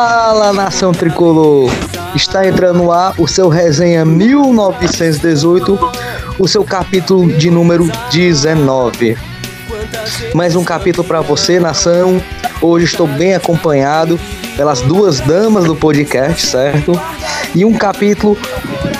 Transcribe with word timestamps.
Fala 0.00 0.52
nação 0.52 0.92
tricolor! 0.92 1.72
Está 2.14 2.46
entrando 2.46 2.76
no 2.78 2.92
ar 2.92 3.14
o 3.18 3.26
seu 3.26 3.48
resenha 3.48 4.04
1918, 4.04 5.76
o 6.38 6.46
seu 6.46 6.62
capítulo 6.62 7.32
de 7.32 7.50
número 7.50 7.90
19. 8.08 9.18
Mais 10.34 10.54
um 10.54 10.62
capítulo 10.62 11.02
para 11.02 11.20
você, 11.20 11.58
nação. 11.58 12.22
Hoje 12.62 12.84
estou 12.84 13.08
bem 13.08 13.34
acompanhado 13.34 14.20
pelas 14.56 14.80
duas 14.82 15.18
damas 15.18 15.64
do 15.64 15.74
podcast, 15.74 16.46
certo? 16.46 16.92
E 17.52 17.64
um 17.64 17.72
capítulo 17.72 18.38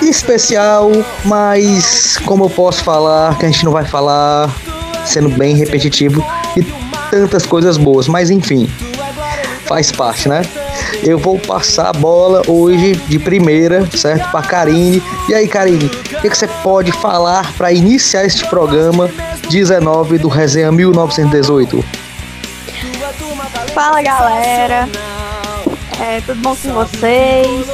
especial, 0.03 0.91
mas 1.25 2.19
como 2.25 2.47
eu 2.47 2.51
posso 2.51 2.83
falar, 2.83 3.39
que 3.39 3.47
a 3.47 3.49
gente 3.49 3.65
não 3.65 3.71
vai 3.71 3.85
falar 3.85 4.53
sendo 5.05 5.29
bem 5.29 5.55
repetitivo 5.55 6.27
e 6.57 6.63
tantas 7.09 7.47
coisas 7.47 7.77
boas, 7.77 8.09
mas 8.09 8.31
enfim, 8.31 8.69
faz 9.65 9.93
parte, 9.93 10.29
né? 10.29 10.43
Eu 11.03 11.19
vou 11.19 11.39
passar 11.39 11.91
a 11.91 11.93
bola 11.93 12.43
hoje 12.47 12.97
de 13.09 13.19
primeira, 13.19 13.89
certo? 13.91 14.31
Para 14.31 14.47
Karine. 14.47 15.03
E 15.29 15.35
aí, 15.35 15.49
Karine, 15.49 15.87
o 15.87 16.21
que, 16.21 16.31
que 16.31 16.37
você 16.37 16.49
pode 16.63 16.93
falar 16.93 17.53
para 17.55 17.73
iniciar 17.73 18.25
este 18.25 18.47
programa 18.49 19.11
19 19.49 20.19
do 20.19 20.29
Resenha 20.29 20.73
1918? 20.73 21.85
Fala, 23.75 24.03
galera. 24.03 24.89
É, 26.01 26.21
tudo 26.21 26.41
bom 26.41 26.55
com 26.55 26.73
vocês? 26.73 27.67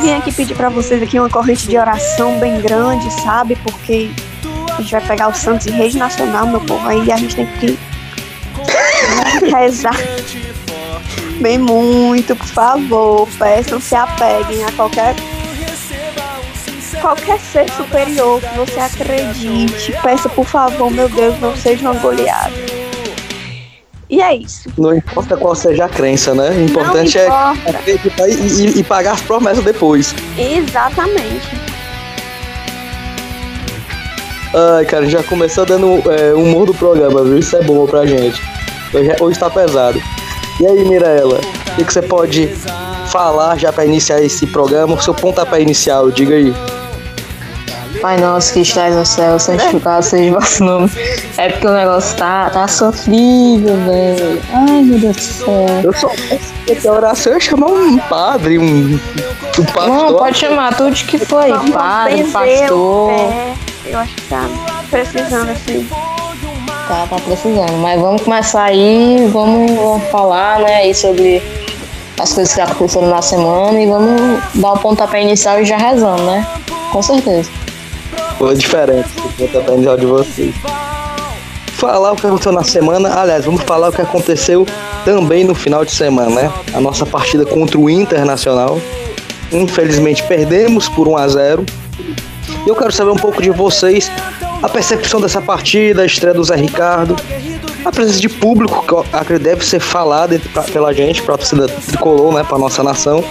Vim 0.00 0.12
aqui 0.14 0.32
pedir 0.32 0.54
para 0.54 0.68
vocês 0.68 1.02
aqui 1.02 1.18
uma 1.18 1.30
corrente 1.30 1.66
de 1.66 1.78
oração 1.78 2.38
bem 2.38 2.60
grande, 2.60 3.10
sabe? 3.22 3.56
Porque 3.56 4.10
a 4.76 4.80
gente 4.80 4.92
vai 4.92 5.00
pegar 5.06 5.28
o 5.28 5.34
Santos 5.34 5.66
e 5.66 5.70
Rede 5.70 5.96
Nacional, 5.96 6.46
meu 6.46 6.60
povo. 6.60 6.86
Aí 6.88 7.10
a 7.10 7.16
gente 7.16 7.36
tem 7.36 7.46
que 7.46 7.78
rezar 9.54 9.96
bem 11.40 11.58
muito, 11.58 12.36
por 12.36 12.46
favor. 12.46 13.28
Peçam, 13.38 13.80
se 13.80 13.94
apeguem 13.94 14.64
a 14.64 14.72
qualquer 14.72 15.14
qualquer 17.00 17.40
ser 17.40 17.68
superior 17.70 18.40
que 18.40 18.56
você 18.56 18.78
acredite. 18.78 19.92
Peça, 20.02 20.28
por 20.28 20.46
favor, 20.46 20.90
meu 20.90 21.08
Deus, 21.08 21.38
não 21.40 21.56
seja 21.56 21.90
uma 21.90 22.00
goleada. 22.00 22.52
E 24.08 24.20
é 24.20 24.36
isso. 24.36 24.68
Não 24.76 24.94
importa 24.94 25.36
qual 25.36 25.54
seja 25.54 25.86
a 25.86 25.88
crença, 25.88 26.34
né? 26.34 26.50
O 26.50 26.62
importante 26.62 27.18
é 27.18 27.26
acreditar 27.26 28.28
e, 28.28 28.34
e, 28.34 28.78
e 28.80 28.84
pagar 28.84 29.12
as 29.12 29.22
promessas 29.22 29.64
depois. 29.64 30.14
Exatamente. 30.38 31.48
Ai, 34.54 34.84
cara, 34.84 35.06
já 35.08 35.22
começou 35.22 35.64
dando 35.64 36.02
é, 36.12 36.34
humor 36.34 36.66
do 36.66 36.74
programa, 36.74 37.24
viu? 37.24 37.38
Isso 37.38 37.56
é 37.56 37.62
bom 37.62 37.86
pra 37.86 38.04
gente. 38.04 38.42
Hoje, 38.92 39.10
é, 39.10 39.16
hoje 39.18 39.38
tá 39.38 39.48
pesado. 39.48 39.98
E 40.60 40.66
aí, 40.66 40.84
Mirella, 40.84 41.38
o 41.38 41.74
que, 41.76 41.84
que 41.84 41.92
você 41.92 42.02
pode 42.02 42.48
falar 43.08 43.58
já 43.58 43.72
para 43.72 43.84
iniciar 43.84 44.22
esse 44.22 44.46
programa? 44.46 44.94
O 44.94 45.02
seu 45.02 45.14
pontapé 45.14 45.60
inicial, 45.60 46.10
diga 46.10 46.34
aí. 46.34 46.54
Pai 48.00 48.18
nosso 48.18 48.52
que 48.52 48.60
estás 48.60 48.96
no 48.96 49.06
céu, 49.06 49.38
santificado 49.38 50.02
seja 50.04 50.30
o 50.30 50.34
vosso 50.34 50.64
nome. 50.64 50.90
É 51.36 51.48
porque 51.50 51.66
o 51.66 51.72
negócio 51.72 52.16
tá, 52.16 52.50
tá 52.50 52.66
sofrível, 52.66 53.76
velho. 53.76 54.42
Ai, 54.52 54.82
meu 54.82 54.98
Deus 54.98 55.16
do 55.16 55.22
céu. 55.22 55.80
Eu 55.84 55.92
só 55.92 56.10
a 56.88 56.92
oração 56.92 57.34
é 57.34 57.40
chamar 57.40 57.68
um 57.68 57.98
padre, 57.98 58.58
um, 58.58 58.94
um 58.94 59.64
pastor. 59.64 59.86
Não, 59.86 60.16
pode 60.16 60.36
chamar 60.36 60.76
tudo 60.76 60.94
que 60.96 61.18
foi. 61.18 61.50
Vamos 61.50 61.70
padre, 61.70 62.24
pastor. 62.24 63.08
pé. 63.08 63.54
Eu 63.86 63.98
acho 63.98 64.14
que 64.16 64.22
tá 64.22 64.48
precisando 64.90 65.50
assim. 65.50 65.88
Tá, 66.88 67.06
tá 67.08 67.16
precisando. 67.24 67.72
Mas 67.80 68.00
vamos 68.00 68.22
começar 68.22 68.64
aí, 68.64 69.28
vamos, 69.32 69.70
vamos 69.72 70.04
falar, 70.10 70.60
né, 70.60 70.76
aí 70.76 70.94
sobre 70.94 71.42
as 72.18 72.32
coisas 72.32 72.54
que 72.54 72.60
aconteceram 72.60 73.08
na 73.08 73.22
semana 73.22 73.80
e 73.80 73.86
vamos 73.86 74.42
dar 74.54 74.72
o 74.72 74.78
pontapé 74.78 75.22
inicial 75.22 75.60
e 75.60 75.64
já 75.64 75.76
rezando, 75.76 76.22
né? 76.22 76.46
Com 76.92 77.02
certeza. 77.02 77.50
Foi 78.38 78.54
diferente 78.54 79.08
do 79.08 79.28
pontapé 79.36 79.72
inicial 79.74 79.96
de 79.96 80.06
vocês. 80.06 80.54
Falar 81.72 82.12
o 82.12 82.16
que 82.16 82.26
aconteceu 82.26 82.52
na 82.52 82.62
semana, 82.62 83.20
aliás, 83.20 83.44
vamos 83.44 83.62
falar 83.62 83.88
o 83.88 83.92
que 83.92 84.02
aconteceu 84.02 84.66
também 85.04 85.44
no 85.44 85.54
final 85.54 85.84
de 85.84 85.90
semana, 85.90 86.30
né? 86.30 86.52
A 86.74 86.80
nossa 86.80 87.04
partida 87.04 87.44
contra 87.44 87.78
o 87.78 87.90
Internacional. 87.90 88.78
Infelizmente 89.50 90.22
perdemos 90.22 90.88
por 90.88 91.08
1 91.08 91.16
a 91.16 91.28
0 91.28 91.66
E 92.64 92.68
eu 92.68 92.74
quero 92.74 92.92
saber 92.92 93.10
um 93.10 93.16
pouco 93.16 93.42
de 93.42 93.50
vocês, 93.50 94.10
a 94.62 94.68
percepção 94.68 95.20
dessa 95.20 95.40
partida, 95.40 96.02
a 96.02 96.06
estreia 96.06 96.34
do 96.34 96.44
Zé 96.44 96.54
Ricardo, 96.56 97.16
a 97.84 97.90
presença 97.90 98.20
de 98.20 98.28
público 98.28 98.84
que 99.26 99.38
deve 99.38 99.64
ser 99.64 99.80
falada 99.80 100.40
pela 100.72 100.92
gente, 100.92 101.20
pra 101.22 101.36
torcida 101.36 101.66
tricolor, 101.66 102.32
né, 102.32 102.44
pra 102.44 102.56
nossa 102.56 102.82
nação. 102.82 103.24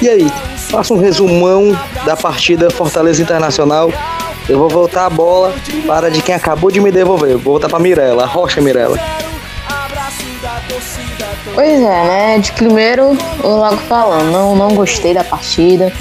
E 0.00 0.08
aí, 0.08 0.32
faça 0.70 0.94
um 0.94 0.98
resumão 0.98 1.78
da 2.04 2.16
partida 2.16 2.70
Fortaleza 2.70 3.22
Internacional. 3.22 3.92
Eu 4.48 4.58
vou 4.58 4.68
voltar 4.68 5.06
a 5.06 5.10
bola 5.10 5.54
para 5.86 6.10
de 6.10 6.20
quem 6.22 6.34
acabou 6.34 6.70
de 6.70 6.80
me 6.80 6.90
devolver. 6.90 7.36
Vou 7.36 7.54
voltar 7.54 7.68
pra 7.68 7.78
Mirella, 7.78 8.24
a 8.24 8.26
Rocha 8.26 8.60
Mirella. 8.60 8.98
Pois 11.54 11.80
é, 11.80 12.04
né? 12.04 12.38
De 12.38 12.52
primeiro, 12.52 13.16
eu 13.42 13.50
logo 13.50 13.76
falando, 13.88 14.30
não, 14.32 14.56
não 14.56 14.74
gostei 14.74 15.14
da 15.14 15.22
partida. 15.22 15.92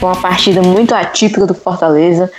Foi 0.00 0.08
uma 0.10 0.20
partida 0.20 0.60
muito 0.62 0.94
atípica 0.94 1.46
do 1.46 1.54
Fortaleza. 1.54 2.30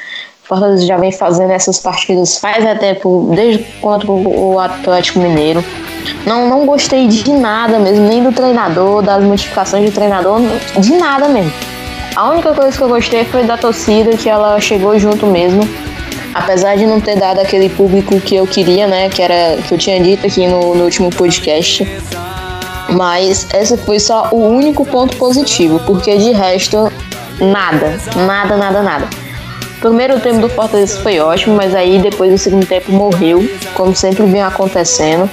Fortaleza 0.49 0.83
já 0.83 0.97
vem 0.97 1.11
fazendo 1.11 1.51
essas 1.51 1.77
partidas 1.77 2.39
faz 2.39 2.65
até 2.65 2.95
tempo, 2.95 3.31
desde 3.35 3.63
contra 3.79 4.11
o 4.11 4.57
Atlético 4.57 5.19
Mineiro. 5.19 5.63
Não, 6.25 6.49
não 6.49 6.65
gostei 6.65 7.07
de 7.07 7.31
nada 7.31 7.77
mesmo, 7.77 8.07
nem 8.07 8.23
do 8.23 8.31
treinador, 8.31 9.03
das 9.03 9.23
modificações 9.23 9.85
do 9.85 9.93
treinador, 9.93 10.41
de 10.79 10.95
nada 10.95 11.29
mesmo. 11.29 11.53
A 12.15 12.31
única 12.31 12.51
coisa 12.55 12.75
que 12.75 12.83
eu 12.83 12.89
gostei 12.89 13.25
foi 13.25 13.43
da 13.43 13.57
torcida, 13.57 14.17
que 14.17 14.27
ela 14.27 14.59
chegou 14.59 14.97
junto 14.97 15.27
mesmo. 15.27 15.61
Apesar 16.33 16.75
de 16.75 16.87
não 16.87 16.99
ter 16.99 17.15
dado 17.15 17.39
aquele 17.39 17.69
público 17.69 18.19
que 18.19 18.35
eu 18.35 18.47
queria, 18.47 18.87
né? 18.87 19.07
Que 19.07 19.21
era 19.21 19.61
que 19.61 19.71
eu 19.71 19.77
tinha 19.77 20.01
dito 20.01 20.25
aqui 20.25 20.47
no, 20.47 20.73
no 20.73 20.83
último 20.83 21.11
podcast. 21.11 21.87
Mas 22.89 23.47
esse 23.53 23.77
foi 23.77 23.99
só 23.99 24.29
o 24.31 24.47
único 24.47 24.83
ponto 24.83 25.15
positivo, 25.17 25.79
porque 25.85 26.17
de 26.17 26.31
resto, 26.31 26.91
nada, 27.39 27.99
nada, 28.25 28.57
nada, 28.57 28.81
nada. 28.81 29.28
O 29.79 29.81
primeiro 29.81 30.19
tempo 30.19 30.41
do 30.41 30.49
Fortaleza 30.49 30.99
foi 31.01 31.21
ótimo, 31.21 31.55
mas 31.55 31.73
aí 31.73 31.99
depois 31.99 32.33
o 32.33 32.37
segundo 32.37 32.65
tempo 32.65 32.91
morreu, 32.91 33.49
como 33.73 33.95
sempre 33.95 34.25
vem 34.25 34.41
acontecendo. 34.41 35.29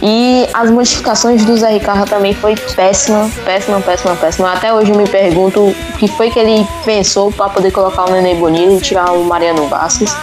E 0.00 0.48
as 0.54 0.70
modificações 0.70 1.44
do 1.44 1.56
Zé 1.56 1.70
Ricardo 1.70 2.08
também 2.08 2.32
foi 2.32 2.54
péssima, 2.54 3.28
péssima, 3.44 3.80
péssima, 3.80 4.14
péssima. 4.14 4.52
Até 4.52 4.72
hoje 4.72 4.92
eu 4.92 4.96
me 4.96 5.08
pergunto 5.08 5.60
o 5.60 5.74
que 5.98 6.06
foi 6.06 6.30
que 6.30 6.38
ele 6.38 6.64
pensou 6.84 7.32
para 7.32 7.48
poder 7.48 7.72
colocar 7.72 8.08
o 8.08 8.12
Nenê 8.12 8.36
Bonito 8.36 8.74
e 8.74 8.80
tirar 8.80 9.10
o 9.10 9.24
Mariano 9.24 9.66
Vasquez. 9.66 10.14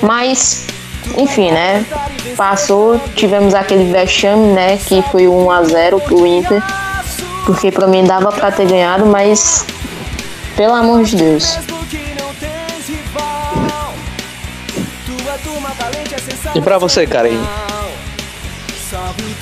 Mas, 0.00 0.66
enfim, 1.16 1.50
né? 1.50 1.84
Passou, 2.36 3.00
tivemos 3.16 3.52
aquele 3.52 3.90
vexame, 3.90 4.52
né? 4.52 4.76
Que 4.76 5.02
foi 5.10 5.26
1 5.26 5.50
a 5.50 5.64
0 5.64 5.98
pro 5.98 6.24
Inter. 6.24 6.62
Porque 7.44 7.72
pra 7.72 7.88
mim 7.88 8.04
dava 8.04 8.30
pra 8.30 8.52
ter 8.52 8.68
ganhado, 8.68 9.06
mas 9.06 9.66
pelo 10.56 10.74
amor 10.74 11.02
de 11.02 11.16
Deus. 11.16 11.58
E 16.54 16.60
pra 16.60 16.78
você, 16.78 17.06
Karen? 17.06 17.38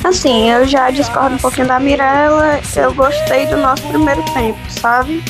Assim, 0.02 0.50
eu 0.50 0.66
já 0.66 0.90
discordo 0.90 1.36
um 1.36 1.38
pouquinho 1.38 1.66
da 1.66 1.78
Mirella. 1.78 2.60
Eu 2.76 2.92
gostei 2.94 3.46
do 3.46 3.56
nosso 3.56 3.82
primeiro 3.84 4.22
tempo, 4.32 4.58
sabe? 4.68 5.22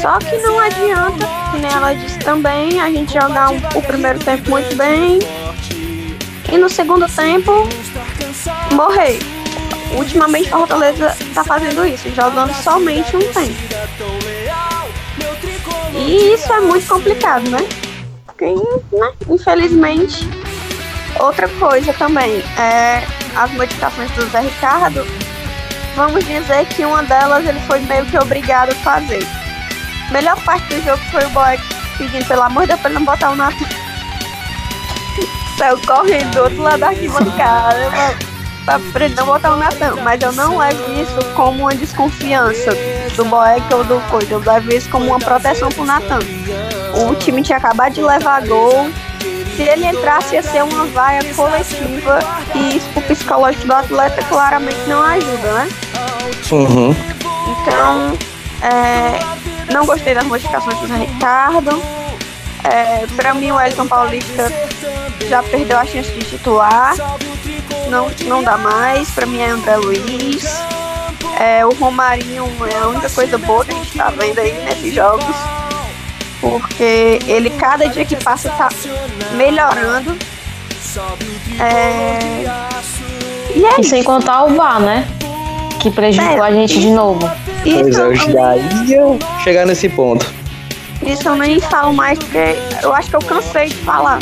Só 0.00 0.18
que 0.18 0.36
não 0.38 0.60
adianta, 0.60 1.28
nem 1.60 1.72
ela 1.72 1.92
disse 1.92 2.18
também, 2.20 2.80
a 2.80 2.88
gente 2.90 3.12
jogar 3.12 3.50
o 3.52 3.82
primeiro 3.82 4.18
tempo 4.20 4.48
muito 4.50 4.76
bem 4.76 5.18
e 6.52 6.56
no 6.56 6.68
segundo 6.68 7.06
tempo 7.08 7.68
morrer. 8.72 9.18
Ultimamente 9.96 10.50
Fortaleza 10.50 11.16
tá 11.34 11.42
fazendo 11.42 11.84
isso, 11.84 12.08
jogando 12.14 12.54
somente 12.62 13.16
um 13.16 13.32
tempo. 13.32 13.56
E 15.94 16.34
isso 16.34 16.52
é 16.52 16.60
muito 16.60 16.86
complicado, 16.86 17.48
né? 17.50 17.58
Né, 18.92 19.12
infelizmente, 19.28 20.28
outra 21.20 21.48
coisa 21.48 21.92
também 21.94 22.42
é 22.58 23.02
as 23.36 23.50
modificações 23.52 24.10
do 24.12 24.26
Zé 24.30 24.40
Ricardo. 24.40 25.06
Vamos 25.96 26.24
dizer 26.24 26.64
que 26.66 26.84
uma 26.84 27.02
delas 27.02 27.44
ele 27.44 27.60
foi 27.60 27.80
meio 27.80 28.04
que 28.06 28.16
obrigado 28.18 28.70
a 28.70 28.74
fazer. 28.76 29.26
Melhor 30.12 30.40
parte 30.44 30.74
do 30.74 30.84
jogo 30.84 31.02
foi 31.10 31.24
o 31.24 31.30
boy 31.30 31.58
pedindo, 31.98 32.24
pelo 32.26 32.42
amor 32.42 32.62
de 32.62 32.68
Deus, 32.68 32.80
pra 32.80 32.90
ele 32.90 32.98
não 33.00 33.04
botar 33.04 33.30
o 33.30 33.36
Natan. 33.36 33.66
Saiu 35.58 35.78
correndo 35.84 36.30
do 36.30 36.42
outro 36.44 36.62
lado 36.62 36.78
da 36.78 36.88
arquibancada 36.88 37.90
pra, 38.64 38.78
pra 38.92 39.04
ele 39.04 39.14
não 39.16 39.26
botar 39.26 39.54
o 39.54 39.56
Natan. 39.56 39.96
Mas 40.04 40.22
eu 40.22 40.32
não 40.32 40.56
levo 40.56 40.92
isso 40.92 41.34
como 41.34 41.62
uma 41.62 41.74
desconfiança 41.74 42.70
do 43.16 43.24
Boeck 43.24 43.74
ou 43.74 43.82
do 43.82 44.00
coisa. 44.08 44.34
Eu 44.34 44.38
levo 44.38 44.72
isso 44.72 44.88
como 44.88 45.06
uma 45.06 45.18
proteção 45.18 45.68
pro 45.70 45.84
Natan. 45.84 46.20
O 46.94 47.14
time 47.14 47.42
tinha 47.42 47.58
acabado 47.58 47.92
de 47.92 48.02
levar 48.02 48.46
gol. 48.46 48.90
Se 49.56 49.62
ele 49.62 49.86
entrasse, 49.86 50.34
ia 50.34 50.42
ser 50.42 50.62
uma 50.62 50.86
vaia 50.86 51.22
coletiva. 51.34 52.18
E 52.54 52.76
isso 52.76 52.88
pro 52.92 53.02
psicológico 53.02 53.66
do 53.66 53.74
atleta 53.74 54.22
claramente 54.24 54.78
não 54.86 55.02
ajuda, 55.02 55.52
né? 55.52 55.68
Uhum. 56.52 56.94
Então, 57.48 58.18
é, 58.62 59.72
não 59.72 59.84
gostei 59.84 60.14
das 60.14 60.24
modificações 60.24 60.78
do 60.78 60.86
Zé 60.86 60.96
Ricardo. 60.96 61.82
É, 62.64 63.06
pra 63.16 63.34
mim, 63.34 63.50
o 63.50 63.60
Elton 63.60 63.86
Paulista 63.86 64.52
já 65.28 65.42
perdeu 65.42 65.78
a 65.78 65.84
chance 65.84 66.10
de 66.10 66.24
titular. 66.24 66.94
Não, 67.88 68.10
não 68.26 68.42
dá 68.42 68.56
mais. 68.56 69.10
Pra 69.10 69.26
mim 69.26 69.40
é 69.40 69.48
André 69.48 69.76
Luiz. 69.76 70.44
É, 71.38 71.64
o 71.64 71.72
Romarinho 71.74 72.44
é 72.70 72.78
a 72.78 72.86
única 72.88 73.08
coisa 73.10 73.38
boa 73.38 73.64
que 73.64 73.72
a 73.72 73.74
gente 73.74 73.96
tá 73.96 74.10
vendo 74.10 74.38
aí 74.38 74.52
nesses 74.64 74.94
jogos. 74.94 75.36
Porque 76.40 77.18
ele, 77.26 77.50
cada 77.50 77.88
dia 77.88 78.04
que 78.04 78.16
passa, 78.16 78.50
tá 78.50 78.68
melhorando. 79.34 80.16
É... 81.58 82.18
E, 83.54 83.64
é 83.64 83.80
e 83.80 83.84
sem 83.84 84.02
contar 84.02 84.44
o 84.44 84.54
VAR, 84.54 84.80
né? 84.80 85.06
Que 85.80 85.90
prejudicou 85.90 86.44
é, 86.44 86.48
a 86.48 86.52
gente 86.52 86.78
de 86.80 86.90
novo. 86.90 87.20
Pois 87.62 87.98
é, 87.98 88.02
eu 88.02 88.14
já 88.14 88.56
ia 88.56 89.18
chegar 89.42 89.66
nesse 89.66 89.88
ponto. 89.88 90.26
Isso 91.02 91.28
eu 91.28 91.36
nem 91.36 91.60
falo 91.60 91.92
mais 91.92 92.18
porque 92.18 92.56
eu 92.82 92.92
acho 92.94 93.10
que 93.10 93.16
eu 93.16 93.20
cansei 93.20 93.68
de 93.68 93.76
falar. 93.76 94.18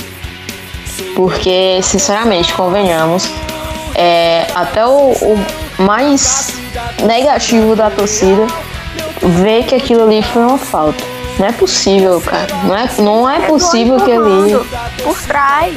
Porque, 1.15 1.81
sinceramente, 1.83 2.53
convenhamos, 2.55 3.31
é, 3.95 4.47
até 4.55 4.87
o, 4.87 5.13
o 5.13 5.47
mais 5.79 6.53
negativo 7.03 7.75
da 7.75 7.91
torcida 7.91 8.47
vê 9.23 9.63
que 9.63 9.75
aquilo 9.75 10.05
ali 10.05 10.23
foi 10.23 10.43
uma 10.43 10.59
falta. 10.59 11.16
Não 11.39 11.47
é 11.47 11.53
possível, 11.53 12.21
cara. 12.21 12.47
Não 12.65 12.77
é, 12.77 12.91
não 12.99 13.31
é 13.31 13.47
possível 13.47 13.97
que 13.97 14.11
ali. 14.11 14.53
Por 15.03 15.19
trás. 15.23 15.75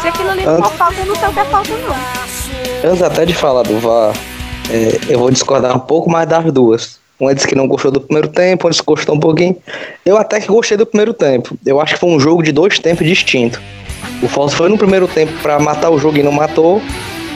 Se 0.00 0.08
aquilo 0.08 0.30
ali 0.30 0.44
for 0.44 0.72
falta, 0.72 1.00
eu 1.00 1.06
não 1.06 1.16
sei 1.16 1.28
o 1.28 1.32
que 1.32 1.40
é 1.40 1.44
falta, 1.44 1.70
não. 1.78 2.90
Antes 2.90 3.02
até 3.02 3.24
de 3.24 3.34
falar 3.34 3.62
do 3.62 3.78
VAR, 3.78 4.14
é, 4.70 5.12
eu 5.12 5.18
vou 5.18 5.30
discordar 5.30 5.76
um 5.76 5.80
pouco 5.80 6.10
mais 6.10 6.28
das 6.28 6.52
duas. 6.52 7.00
Um 7.20 7.32
disse 7.32 7.46
que 7.46 7.54
não 7.54 7.68
gostou 7.68 7.90
do 7.92 8.00
primeiro 8.00 8.26
tempo, 8.26 8.66
outro 8.66 8.82
gostou 8.84 9.14
um 9.14 9.20
pouquinho. 9.20 9.56
Eu 10.04 10.16
até 10.16 10.40
que 10.40 10.48
gostei 10.48 10.76
do 10.76 10.84
primeiro 10.84 11.14
tempo. 11.14 11.56
Eu 11.64 11.80
acho 11.80 11.94
que 11.94 12.00
foi 12.00 12.10
um 12.10 12.18
jogo 12.18 12.42
de 12.42 12.50
dois 12.50 12.80
tempos 12.80 13.06
distintos. 13.06 13.60
O 14.20 14.28
Falso 14.28 14.56
foi 14.56 14.68
no 14.68 14.76
primeiro 14.76 15.06
tempo 15.06 15.32
para 15.40 15.58
matar 15.60 15.90
o 15.90 15.98
jogo 15.98 16.18
e 16.18 16.22
não 16.22 16.32
matou. 16.32 16.82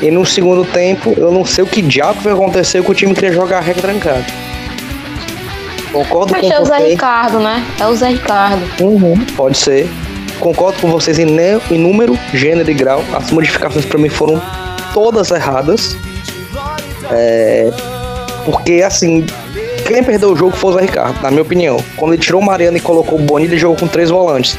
E 0.02 0.10
no 0.10 0.26
segundo 0.26 0.64
tempo, 0.64 1.14
eu 1.16 1.30
não 1.30 1.44
sei 1.44 1.62
o 1.62 1.66
que 1.66 1.80
diabo 1.80 2.20
vai 2.20 2.32
acontecer 2.32 2.82
que 2.82 2.90
o 2.90 2.94
time 2.94 3.14
queria 3.14 3.32
jogar 3.32 3.58
a 3.58 3.60
regra 3.60 3.82
trancada. 3.82 4.26
Concordo 5.96 6.34
Acho 6.34 6.46
com 6.46 6.52
é 6.52 6.60
o 6.60 6.64
Zé 6.66 6.78
Ricardo, 6.88 7.38
né? 7.38 7.64
É 7.80 7.86
o 7.86 7.96
Zé 7.96 8.08
Ricardo. 8.08 8.62
Uhum, 8.82 9.16
pode 9.34 9.56
ser. 9.56 9.88
Concordo 10.38 10.78
com 10.78 10.90
vocês 10.90 11.18
em, 11.18 11.26
em 11.70 11.78
número, 11.78 12.18
gênero 12.34 12.70
e 12.70 12.74
grau. 12.74 13.02
As 13.14 13.30
modificações 13.30 13.86
para 13.86 13.98
mim 13.98 14.10
foram 14.10 14.40
todas 14.92 15.30
erradas. 15.30 15.96
É, 17.10 17.70
porque 18.44 18.82
assim, 18.84 19.24
quem 19.86 20.04
perdeu 20.04 20.32
o 20.32 20.36
jogo 20.36 20.54
foi 20.54 20.70
o 20.70 20.74
Zé 20.74 20.80
Ricardo, 20.82 21.22
na 21.22 21.30
minha 21.30 21.42
opinião. 21.42 21.78
Quando 21.96 22.12
ele 22.12 22.20
tirou 22.20 22.42
o 22.42 22.44
Mariano 22.44 22.76
e 22.76 22.80
colocou 22.80 23.18
o 23.18 23.22
Boni, 23.22 23.46
ele 23.46 23.56
jogou 23.56 23.78
com 23.78 23.88
três 23.88 24.10
volantes. 24.10 24.58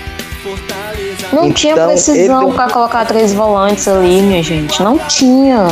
Não 1.31 1.43
então, 1.43 1.53
tinha 1.53 1.75
precisão 1.75 2.47
ele... 2.47 2.53
para 2.53 2.71
colocar 2.71 3.05
três 3.05 3.31
volantes 3.31 3.87
ali, 3.87 4.23
minha 4.23 4.41
gente. 4.41 4.81
Não 4.81 4.97
tinha. 4.97 5.67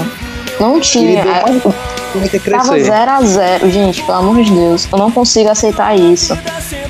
Não 0.59 0.79
tinha. 0.79 1.23
É, 2.23 2.49
tava 2.49 2.79
0 2.79 3.11
a 3.11 3.21
0 3.21 3.69
gente, 3.69 4.03
pelo 4.03 4.17
amor 4.17 4.43
de 4.43 4.51
Deus. 4.51 4.87
Eu 4.91 4.97
não 4.97 5.11
consigo 5.11 5.49
aceitar 5.49 5.95
isso. 5.95 6.37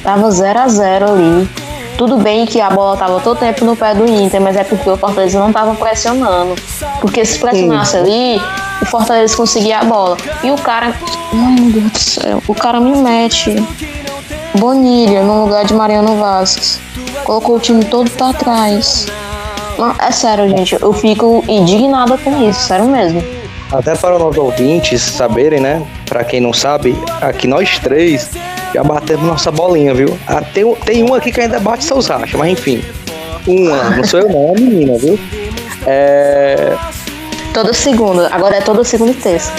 Tava 0.03 0.29
0 0.29 0.59
a 0.59 0.67
0 0.67 1.11
ali. 1.11 1.49
Tudo 1.97 2.17
bem 2.17 2.45
que 2.45 2.59
a 2.59 2.69
bola 2.69 2.97
tava 2.97 3.21
todo 3.21 3.39
tempo 3.39 3.63
no 3.63 3.75
pé 3.75 3.95
do 3.95 4.05
Inter, 4.05 4.41
mas 4.41 4.57
é 4.57 4.63
porque 4.65 4.89
o 4.89 4.97
Fortaleza 4.97 5.39
não 5.39 5.51
tava 5.53 5.73
pressionando. 5.75 6.55
Porque 6.99 7.23
se 7.23 7.39
pressionasse 7.39 7.95
ali, 7.95 8.41
o 8.81 8.85
Fortaleza 8.85 9.35
conseguia 9.35 9.79
a 9.79 9.83
bola. 9.85 10.17
E 10.43 10.51
o 10.51 10.57
cara. 10.57 10.93
Ai 11.33 11.55
meu 11.59 11.71
Deus 11.71 11.91
do 11.91 11.99
céu. 11.99 12.43
O 12.47 12.53
cara 12.53 12.79
me 12.81 12.95
mete. 12.97 13.55
Bonilha 14.57 15.23
no 15.23 15.45
lugar 15.45 15.65
de 15.65 15.73
Mariano 15.73 16.17
Vasquez. 16.17 16.79
Colocou 17.23 17.55
o 17.55 17.59
time 17.59 17.83
todo 17.85 18.09
pra 18.11 18.33
trás. 18.33 19.05
Não, 19.77 19.93
é 19.99 20.11
sério, 20.11 20.49
gente. 20.49 20.77
Eu 20.81 20.93
fico 20.93 21.43
indignada 21.47 22.17
com 22.17 22.47
isso, 22.47 22.59
sério 22.61 22.85
mesmo. 22.85 23.23
Até 23.77 23.95
para 23.95 24.15
os 24.15 24.21
nossos 24.21 24.37
ouvintes 24.37 25.01
saberem, 25.01 25.59
né? 25.59 25.85
Para 26.07 26.23
quem 26.23 26.39
não 26.39 26.53
sabe, 26.53 26.95
aqui 27.21 27.45
nós 27.47 27.77
três 27.79 28.31
já 28.73 28.83
batemos 28.83 29.25
nossa 29.25 29.51
bolinha, 29.51 29.93
viu? 29.93 30.17
Ah, 30.27 30.41
tem, 30.41 30.73
tem 30.85 31.03
um 31.03 31.13
aqui 31.13 31.31
que 31.31 31.41
ainda 31.41 31.59
bate 31.59 31.83
seus 31.83 32.07
rachas, 32.07 32.39
mas 32.39 32.51
enfim. 32.51 32.83
Uma, 33.47 33.91
não 33.91 34.03
sou 34.03 34.21
eu 34.21 34.29
não, 34.29 34.47
é 34.47 34.51
a 34.51 34.53
menina, 34.53 34.97
viu? 34.97 35.19
É. 35.85 36.75
Todo 37.53 37.73
segundo, 37.73 38.25
agora 38.25 38.57
é 38.57 38.61
todo 38.61 38.83
segundo 38.83 39.11
e 39.11 39.15
terça. 39.15 39.53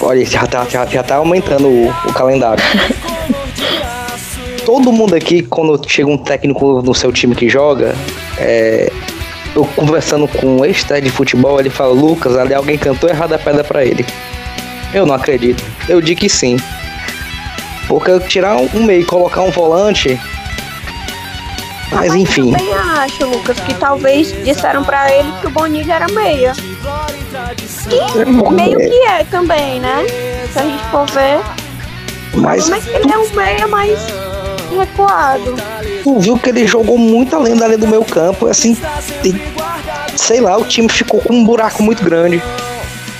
Olha, 0.00 0.24
já 0.24 0.46
tá, 0.46 0.64
já, 0.68 0.86
já 0.86 1.02
tá 1.02 1.16
aumentando 1.16 1.68
o, 1.68 1.88
o 1.88 2.12
calendário. 2.12 2.62
Todo 4.64 4.92
mundo 4.92 5.14
aqui, 5.14 5.42
quando 5.42 5.80
chega 5.88 6.08
um 6.08 6.18
técnico 6.18 6.82
no 6.82 6.94
seu 6.94 7.12
time 7.12 7.34
que 7.34 7.48
joga, 7.48 7.94
é, 8.38 8.90
eu 9.56 9.64
conversando 9.74 10.28
com 10.28 10.58
um 10.58 10.64
ex 10.64 10.84
de 11.02 11.10
futebol, 11.10 11.58
ele 11.58 11.70
fala, 11.70 11.92
Lucas, 11.92 12.36
ali 12.36 12.54
alguém 12.54 12.76
cantou 12.76 13.08
errado 13.08 13.32
a 13.32 13.38
pedra 13.38 13.64
para 13.64 13.84
ele. 13.84 14.04
Eu 14.92 15.06
não 15.06 15.14
acredito. 15.14 15.64
Eu 15.88 16.00
digo 16.00 16.20
que 16.20 16.28
sim. 16.28 16.56
Porque 17.88 18.18
tirar 18.20 18.56
um 18.56 18.84
meio 18.84 19.00
e 19.00 19.04
colocar 19.04 19.42
um 19.42 19.50
volante. 19.50 20.20
Mas 21.90 22.14
enfim. 22.14 22.52
Eu 22.52 22.58
também 22.58 22.74
acho, 22.74 23.26
Lucas, 23.26 23.58
que 23.60 23.74
talvez 23.74 24.44
disseram 24.44 24.84
para 24.84 25.10
ele 25.12 25.32
que 25.40 25.46
o 25.46 25.50
Bonilha 25.50 25.94
era 25.94 26.08
meia. 26.08 26.52
Que 27.88 28.20
é 28.20 28.24
meio 28.24 28.78
que 28.78 29.06
é 29.06 29.24
também, 29.24 29.80
né? 29.80 30.04
Se 30.52 30.58
a 30.58 30.62
gente 30.62 30.84
for 30.90 31.06
ver. 31.10 31.40
Mas, 32.34 32.68
mas 32.68 32.86
ele 32.88 33.10
é 33.10 33.18
um 33.18 33.30
meia 33.30 33.66
mais 33.66 33.98
recuado. 34.78 35.54
Tu 36.06 36.20
viu 36.20 36.38
que 36.38 36.50
ele 36.50 36.64
jogou 36.68 36.96
muito 36.96 37.34
além 37.34 37.56
da 37.56 37.66
linha 37.66 37.78
do 37.78 37.88
meu 37.88 38.04
campo, 38.04 38.46
assim, 38.46 38.76
sei 40.14 40.40
lá, 40.40 40.56
o 40.56 40.64
time 40.64 40.88
ficou 40.88 41.20
com 41.20 41.34
um 41.34 41.44
buraco 41.44 41.82
muito 41.82 42.04
grande. 42.04 42.40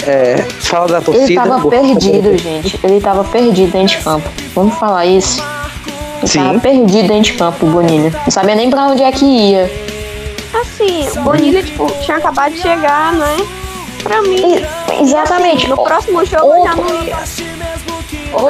É, 0.07 0.37
fala 0.61 0.87
da 0.87 1.01
torcida. 1.01 1.25
Ele 1.25 1.35
tava 1.35 1.69
perdido, 1.69 2.39
gente. 2.39 2.79
Ele 2.85 3.01
tava 3.01 3.25
perdido 3.25 3.73
dentro 3.73 3.99
de 3.99 4.05
campo. 4.05 4.31
Vamos 4.55 4.79
falar 4.79 5.05
isso. 5.05 5.43
Ele 6.19 6.29
Sim. 6.29 6.45
tava 6.45 6.61
perdido 6.61 7.09
dentro 7.09 7.23
de 7.23 7.33
campo, 7.33 7.67
o 7.67 7.71
Bonilha. 7.71 8.13
Não 8.25 8.31
sabia 8.31 8.55
nem 8.55 8.71
pra 8.71 8.85
onde 8.85 9.03
é 9.03 9.11
que 9.11 9.25
ia. 9.25 9.69
Assim, 10.55 11.09
o 11.19 11.23
Bonilha, 11.23 11.65
tipo, 11.65 11.91
tinha 12.03 12.19
acabado 12.19 12.53
de 12.53 12.63
chegar, 12.63 13.15
né? 13.15 13.37
Pra 14.05 14.23
mim. 14.23 14.65
Exatamente. 15.03 15.65
Assim, 15.65 15.71
no 15.71 15.77
próximo 15.83 16.25
jogo 16.25 16.55
eu 16.55 16.63
já 16.63 16.77
não 16.77 17.03
ia. 17.03 17.17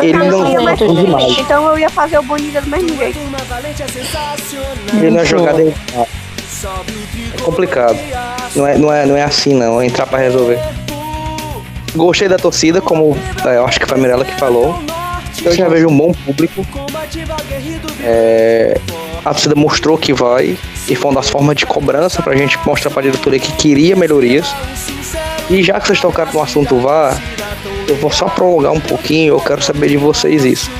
Ele 0.03 0.29
não 0.29 0.47
ia 0.47 0.61
mais 0.61 0.79
demais. 0.79 1.39
Então 1.39 1.67
eu 1.71 1.79
ia 1.79 1.89
fazer 1.89 2.19
o 2.19 2.23
Bonilha 2.23 2.61
do 2.61 2.69
mesmo 2.69 2.95
jeito. 2.99 3.19
Ele 4.95 5.11
não 5.11 5.21
é 5.21 5.25
jogada 5.25 5.63
É 5.63 7.41
complicado. 7.43 7.99
Não 8.55 8.67
é, 8.67 8.79
não, 8.79 8.93
é, 8.93 9.07
não 9.07 9.17
é 9.17 9.23
assim 9.23 9.55
não, 9.55 9.81
é 9.81 9.87
entrar 9.87 10.07
pra 10.07 10.19
resolver. 10.19 10.59
Gostei 11.95 12.29
da 12.29 12.37
torcida, 12.37 12.81
como 12.81 13.17
é, 13.45 13.57
eu 13.57 13.67
acho 13.67 13.79
que 13.79 13.87
foi 13.87 13.97
a 13.97 14.01
Mirella 14.01 14.25
que 14.25 14.39
falou. 14.39 14.79
Eu 15.45 15.53
já 15.53 15.69
vejo 15.69 15.89
um 15.89 15.97
bom 15.97 16.13
público. 16.13 16.67
É, 18.03 18.81
a 19.25 19.31
torcida 19.31 19.55
mostrou 19.55 19.97
que 19.99 20.13
vai 20.13 20.57
e 20.89 20.95
foi 20.95 21.11
uma 21.11 21.21
das 21.21 21.29
formas 21.29 21.57
de 21.57 21.67
cobrança 21.67 22.23
pra 22.23 22.35
gente 22.35 22.59
mostrar 22.67 22.91
pra 22.91 23.03
diretoria 23.03 23.39
que 23.39 23.53
queria 23.53 23.95
melhorias. 23.95 24.47
E 25.49 25.63
já 25.63 25.79
que 25.81 25.87
vocês 25.87 26.01
tocaram 26.01 26.33
no 26.33 26.43
assunto 26.43 26.79
VAR, 26.81 27.21
eu 27.89 27.97
vou 27.97 28.11
só 28.11 28.27
prolongar 28.27 28.73
um 28.73 28.81
pouquinho, 28.81 29.35
eu 29.35 29.41
quero 29.41 29.63
saber 29.63 29.89
de 29.89 29.97
vocês 29.97 30.45
isso. 30.45 30.71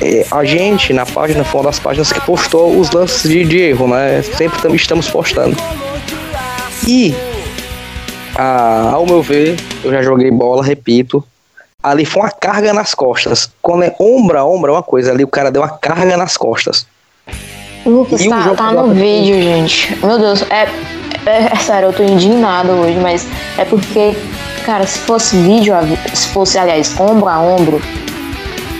É, 0.00 0.26
a 0.30 0.44
gente, 0.44 0.92
na 0.92 1.06
página, 1.06 1.44
foi 1.44 1.60
uma 1.60 1.70
das 1.70 1.78
páginas 1.78 2.12
que 2.12 2.20
postou 2.20 2.78
os 2.78 2.90
lances 2.90 3.30
de, 3.30 3.44
de 3.44 3.58
erro, 3.58 3.88
né? 3.88 4.22
Sempre 4.22 4.60
também 4.60 4.76
estamos 4.76 5.08
postando. 5.08 5.56
E 6.86 7.14
ah, 8.38 8.90
ao 8.92 9.06
meu 9.06 9.22
ver, 9.22 9.56
eu 9.82 9.90
já 9.90 10.02
joguei 10.02 10.30
bola, 10.30 10.62
repito. 10.62 11.24
Ali 11.82 12.04
foi 12.04 12.22
uma 12.22 12.30
carga 12.30 12.72
nas 12.72 12.94
costas. 12.94 13.50
Quando 13.62 13.84
é 13.84 13.94
ombro 13.98 14.38
a 14.38 14.44
ombro 14.44 14.72
é 14.72 14.74
uma 14.74 14.82
coisa, 14.82 15.12
ali 15.12 15.24
o 15.24 15.28
cara 15.28 15.50
deu 15.50 15.62
uma 15.62 15.70
carga 15.70 16.16
nas 16.16 16.36
costas. 16.36 16.86
Lucas, 17.86 18.24
tá, 18.26 18.54
tá 18.54 18.72
no 18.72 18.92
vídeo, 18.92 19.40
gente. 19.40 19.96
Meu 20.04 20.18
Deus, 20.18 20.42
é, 20.50 20.68
é, 21.24 21.52
é, 21.52 21.56
sério, 21.56 21.88
eu 21.88 21.92
tô 21.92 22.02
indignado 22.02 22.70
hoje, 22.72 22.98
mas 22.98 23.26
é 23.56 23.64
porque, 23.64 24.14
cara, 24.66 24.86
se 24.86 24.98
fosse 24.98 25.36
vídeo, 25.36 25.72
se 26.12 26.28
fosse, 26.28 26.58
aliás, 26.58 26.98
ombro 26.98 27.28
a 27.28 27.40
ombro, 27.40 27.80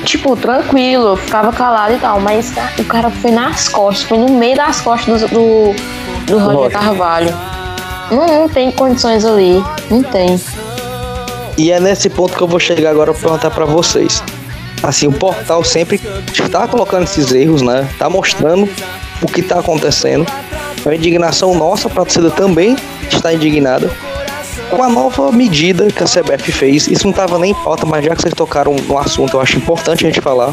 tipo, 0.07 0.37
tranquilo, 0.37 1.09
eu 1.09 1.17
ficava 1.17 1.53
calado 1.53 1.95
e 1.95 1.99
tal, 1.99 2.21
mas 2.21 2.53
o 2.79 2.85
cara 2.85 3.11
foi 3.11 3.33
nas 3.33 3.69
costas, 3.69 4.05
foi 4.05 4.19
no 4.19 4.29
meio 4.31 4.57
das 4.57 4.81
costas 4.81 5.23
do, 5.23 5.29
do, 5.29 5.75
do 6.27 6.39
Roger 6.39 6.71
Carvalho. 6.71 7.35
Não, 8.11 8.27
não 8.27 8.49
tem 8.49 8.71
condições 8.71 9.25
ali. 9.25 9.63
Não 9.91 10.03
tem. 10.03 10.41
E 11.59 11.73
é 11.73 11.81
nesse 11.81 12.09
ponto 12.09 12.37
que 12.37 12.43
eu 12.43 12.47
vou 12.47 12.61
chegar 12.61 12.91
agora 12.91 13.13
para 13.13 13.23
perguntar 13.23 13.51
para 13.51 13.65
vocês. 13.65 14.23
Assim, 14.83 15.09
o 15.09 15.13
portal 15.13 15.65
sempre 15.65 16.01
está 16.33 16.69
colocando 16.69 17.03
esses 17.03 17.33
erros, 17.33 17.63
né? 17.63 17.89
Tá 17.99 18.09
mostrando 18.09 18.69
o 19.21 19.27
que 19.27 19.41
está 19.41 19.59
acontecendo. 19.59 20.25
A 20.85 20.95
indignação 20.95 21.55
nossa, 21.55 21.89
a 21.89 21.91
torcida 21.91 22.31
também 22.31 22.77
está 23.11 23.33
indignada. 23.35 23.91
Com 24.71 24.83
a 24.83 24.89
nova 24.89 25.31
medida 25.33 25.87
que 25.89 26.03
a 26.03 26.07
CBF 26.07 26.53
fez, 26.53 26.89
isso 26.89 27.05
não 27.05 27.11
estava 27.11 27.39
nem 27.39 27.53
em 27.53 27.55
pauta, 27.55 27.87
mas 27.87 28.05
já 28.05 28.15
que 28.15 28.23
vocês 28.23 28.35
tocaram 28.35 28.75
no 28.75 28.99
assunto, 28.99 29.37
eu 29.37 29.41
acho 29.41 29.57
importante 29.57 30.05
a 30.05 30.09
gente 30.09 30.21
falar. 30.21 30.53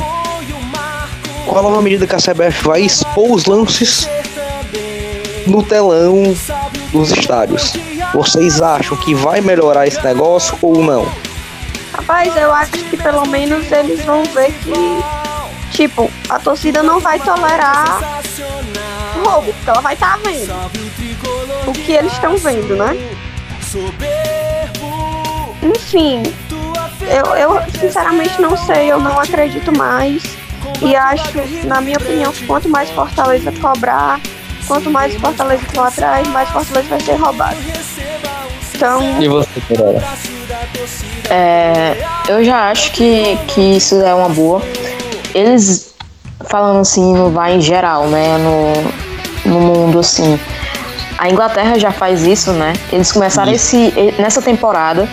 Com 1.46 1.58
a 1.58 1.62
nova 1.62 1.82
medida 1.82 2.08
que 2.08 2.15
a 2.15 2.20
CBF 2.20 2.63
vai 2.63 2.82
expor 2.82 3.32
os 3.32 3.46
lances 3.46 4.08
no 5.46 5.63
telão 5.63 6.36
dos 6.91 7.12
estádios. 7.12 7.74
Vocês 8.13 8.62
acham 8.62 8.96
que 8.98 9.13
vai 9.13 9.41
melhorar 9.41 9.88
esse 9.88 10.01
negócio 10.03 10.58
ou 10.62 10.84
não? 10.84 11.08
Rapaz, 11.93 12.36
eu 12.36 12.51
acho 12.53 12.72
que 12.72 12.98
pelo 12.98 13.27
menos 13.27 13.72
eles 13.72 14.03
vão 14.05 14.24
ver 14.25 14.51
que, 14.51 15.03
tipo, 15.72 16.10
a 16.29 16.39
torcida 16.39 16.82
não 16.82 17.00
vai 17.00 17.20
tolerar 17.20 18.22
roubo, 19.24 19.53
porque 19.53 19.70
ela 19.70 19.82
vai 19.82 19.93
estar 19.93 20.17
tá 20.17 20.20
vendo 20.24 20.53
o 21.67 21.72
que 21.74 21.91
eles 21.91 22.12
estão 22.13 22.36
vendo, 22.38 22.75
né? 22.75 22.98
Enfim, 25.62 26.24
eu, 27.01 27.36
eu 27.36 27.62
sinceramente 27.80 28.42
não 28.42 28.56
sei, 28.56 28.92
eu 28.92 29.00
não 29.00 29.20
acredito 29.20 29.75
mais. 29.75 30.24
E 30.82 30.96
acho, 30.96 31.32
na 31.65 31.82
minha 31.82 31.98
opinião, 31.98 32.32
que 32.32 32.46
quanto 32.46 32.70
mais 32.70 32.89
Fortaleza 32.92 33.51
cobrar, 33.53 34.20
quanto 34.68 34.89
mais 34.89 35.15
Fortaleza 35.15 35.63
for 35.74 35.88
atrás, 35.88 36.27
mais 36.27 36.50
Fortaleza 36.50 36.89
vai 36.89 37.00
ser 37.00 37.15
roubado. 37.15 37.58
Então. 38.75 39.22
E 39.22 39.27
você, 39.27 39.62
Pereira? 39.68 40.03
É, 41.30 41.96
eu 42.27 42.44
já 42.44 42.70
acho 42.70 42.92
que, 42.92 43.38
que 43.48 43.77
isso 43.77 43.96
é 44.01 44.13
uma 44.13 44.30
boa. 44.30 44.62
Eles, 45.34 45.96
falando 46.50 46.82
assim, 46.82 47.13
não 47.13 47.32
vai 47.32 47.56
em 47.56 47.62
geral, 47.62 48.08
né? 48.08 48.38
No, 48.38 49.51
no 49.51 49.60
mundo 49.60 50.00
assim. 50.00 50.39
A 51.24 51.30
Inglaterra 51.30 51.80
já 51.80 51.89
faz 51.89 52.24
isso, 52.24 52.51
né? 52.51 52.74
Eles 52.92 53.10
começaram 53.10 53.50
esse, 53.50 53.94
nessa 54.20 54.42
temporada 54.42 55.08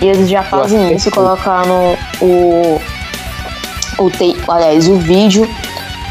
e 0.00 0.08
eles 0.08 0.28
já 0.28 0.42
fazem 0.42 0.92
isso, 0.92 1.08
colocando 1.12 1.96
o, 2.20 2.80
o 3.96 4.10
te, 4.10 4.36
aliás, 4.48 4.88
o 4.88 4.96
vídeo 4.96 5.48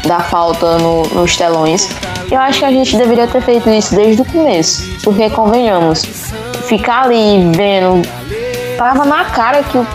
da 0.06 0.20
falta 0.20 0.78
no, 0.78 1.02
nos 1.08 1.36
telões. 1.36 1.86
Eu 2.30 2.40
acho 2.40 2.60
que 2.60 2.64
a 2.64 2.70
gente 2.70 2.96
deveria 2.96 3.26
ter 3.26 3.42
feito 3.42 3.68
isso 3.68 3.94
desde 3.94 4.22
o 4.22 4.24
começo, 4.24 4.88
porque 5.04 5.28
convenhamos, 5.28 6.02
ficar 6.66 7.04
ali 7.04 7.52
vendo 7.54 8.08
tava 8.78 9.04
na 9.04 9.26
cara 9.26 9.62
que, 9.62 9.76
o, 9.76 9.86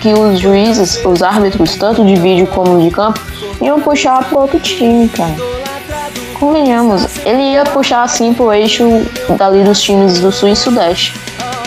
que 0.00 0.12
os 0.12 0.40
juízes, 0.40 1.00
os 1.04 1.22
árbitros, 1.22 1.76
tanto 1.76 2.04
de 2.04 2.16
vídeo 2.16 2.48
como 2.48 2.82
de 2.82 2.90
campo, 2.90 3.20
iam 3.62 3.80
puxar 3.80 4.24
pro 4.24 4.40
outro 4.40 4.58
time, 4.58 5.08
cara. 5.08 5.63
Convenhamos, 6.44 7.16
ele 7.24 7.52
ia 7.54 7.64
puxar 7.64 8.02
assim 8.02 8.34
pro 8.34 8.52
eixo 8.52 8.84
dali 9.38 9.64
dos 9.64 9.80
times 9.80 10.20
do 10.20 10.30
Sul 10.30 10.50
e 10.50 10.54
Sudeste, 10.54 11.18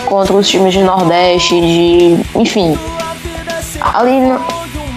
contra 0.06 0.32
os 0.32 0.46
times 0.46 0.72
de 0.72 0.84
Nordeste, 0.84 1.60
de. 1.60 2.16
enfim. 2.38 2.78
Ali, 3.82 4.20